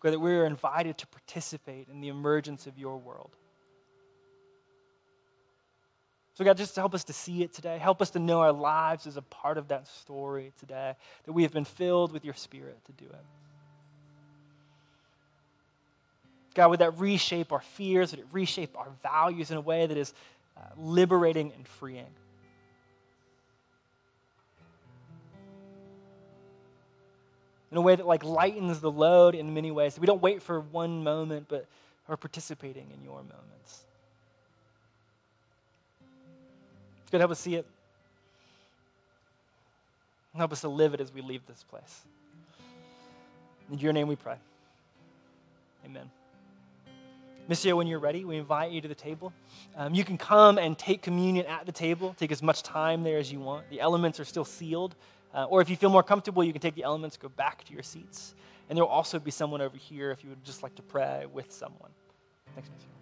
God, 0.00 0.14
that 0.14 0.20
we 0.20 0.32
are 0.32 0.46
invited 0.46 0.96
to 0.96 1.06
participate 1.08 1.88
in 1.90 2.00
the 2.00 2.08
emergence 2.08 2.66
of 2.66 2.78
your 2.78 2.96
world. 2.96 3.36
So, 6.38 6.44
God, 6.44 6.56
just 6.56 6.76
help 6.76 6.94
us 6.94 7.02
to 7.02 7.12
see 7.12 7.42
it 7.42 7.52
today. 7.52 7.78
Help 7.78 8.00
us 8.00 8.10
to 8.10 8.20
know 8.20 8.38
our 8.38 8.52
lives 8.52 9.08
as 9.08 9.16
a 9.16 9.22
part 9.22 9.58
of 9.58 9.66
that 9.68 9.88
story 9.88 10.52
today, 10.60 10.94
that 11.26 11.32
we 11.32 11.42
have 11.42 11.52
been 11.52 11.64
filled 11.64 12.12
with 12.12 12.24
your 12.24 12.34
Spirit 12.34 12.78
to 12.84 12.92
do 12.92 13.06
it. 13.06 13.24
God, 16.54 16.70
would 16.70 16.78
that 16.78 16.96
reshape 16.96 17.50
our 17.50 17.60
fears? 17.60 18.12
Would 18.12 18.20
it 18.20 18.26
reshape 18.30 18.78
our 18.78 18.86
values 19.02 19.50
in 19.50 19.56
a 19.56 19.60
way 19.60 19.84
that 19.84 19.96
is 19.96 20.14
uh, 20.56 20.60
liberating 20.76 21.52
and 21.56 21.66
freeing? 21.66 22.06
in 27.72 27.76
a 27.76 27.80
way 27.80 27.96
that 27.96 28.06
like 28.06 28.22
lightens 28.22 28.78
the 28.78 28.90
load 28.92 29.34
in 29.34 29.54
many 29.54 29.72
ways. 29.72 29.98
We 29.98 30.06
don't 30.06 30.22
wait 30.22 30.40
for 30.40 30.60
one 30.60 31.02
moment, 31.02 31.46
but 31.48 31.66
are 32.08 32.16
participating 32.16 32.92
in 32.94 33.02
your 33.02 33.16
moments. 33.16 33.87
It's 37.08 37.10
good 37.10 37.20
to 37.20 37.22
help 37.22 37.30
us 37.30 37.40
see 37.40 37.54
it. 37.54 37.66
Help 40.36 40.52
us 40.52 40.60
to 40.60 40.68
live 40.68 40.92
it 40.92 41.00
as 41.00 41.10
we 41.10 41.22
leave 41.22 41.40
this 41.46 41.64
place. 41.70 42.02
In 43.72 43.78
your 43.78 43.94
name 43.94 44.08
we 44.08 44.16
pray. 44.16 44.36
Amen. 45.86 46.10
Missio, 47.48 47.78
when 47.78 47.86
you're 47.86 47.98
ready, 47.98 48.26
we 48.26 48.36
invite 48.36 48.72
you 48.72 48.82
to 48.82 48.88
the 48.88 48.94
table. 48.94 49.32
Um, 49.74 49.94
you 49.94 50.04
can 50.04 50.18
come 50.18 50.58
and 50.58 50.76
take 50.76 51.00
communion 51.00 51.46
at 51.46 51.64
the 51.64 51.72
table. 51.72 52.14
Take 52.18 52.30
as 52.30 52.42
much 52.42 52.62
time 52.62 53.02
there 53.02 53.16
as 53.16 53.32
you 53.32 53.40
want. 53.40 53.70
The 53.70 53.80
elements 53.80 54.20
are 54.20 54.26
still 54.26 54.44
sealed. 54.44 54.94
Uh, 55.32 55.44
or 55.44 55.62
if 55.62 55.70
you 55.70 55.76
feel 55.76 55.88
more 55.88 56.02
comfortable, 56.02 56.44
you 56.44 56.52
can 56.52 56.60
take 56.60 56.74
the 56.74 56.84
elements, 56.84 57.16
go 57.16 57.30
back 57.30 57.64
to 57.64 57.72
your 57.72 57.82
seats. 57.82 58.34
And 58.68 58.76
there 58.76 58.84
will 58.84 58.92
also 58.92 59.18
be 59.18 59.30
someone 59.30 59.62
over 59.62 59.78
here 59.78 60.10
if 60.10 60.22
you 60.22 60.28
would 60.28 60.44
just 60.44 60.62
like 60.62 60.74
to 60.74 60.82
pray 60.82 61.24
with 61.32 61.50
someone. 61.50 61.90
Thanks, 62.54 62.68
Matthew. 62.68 62.97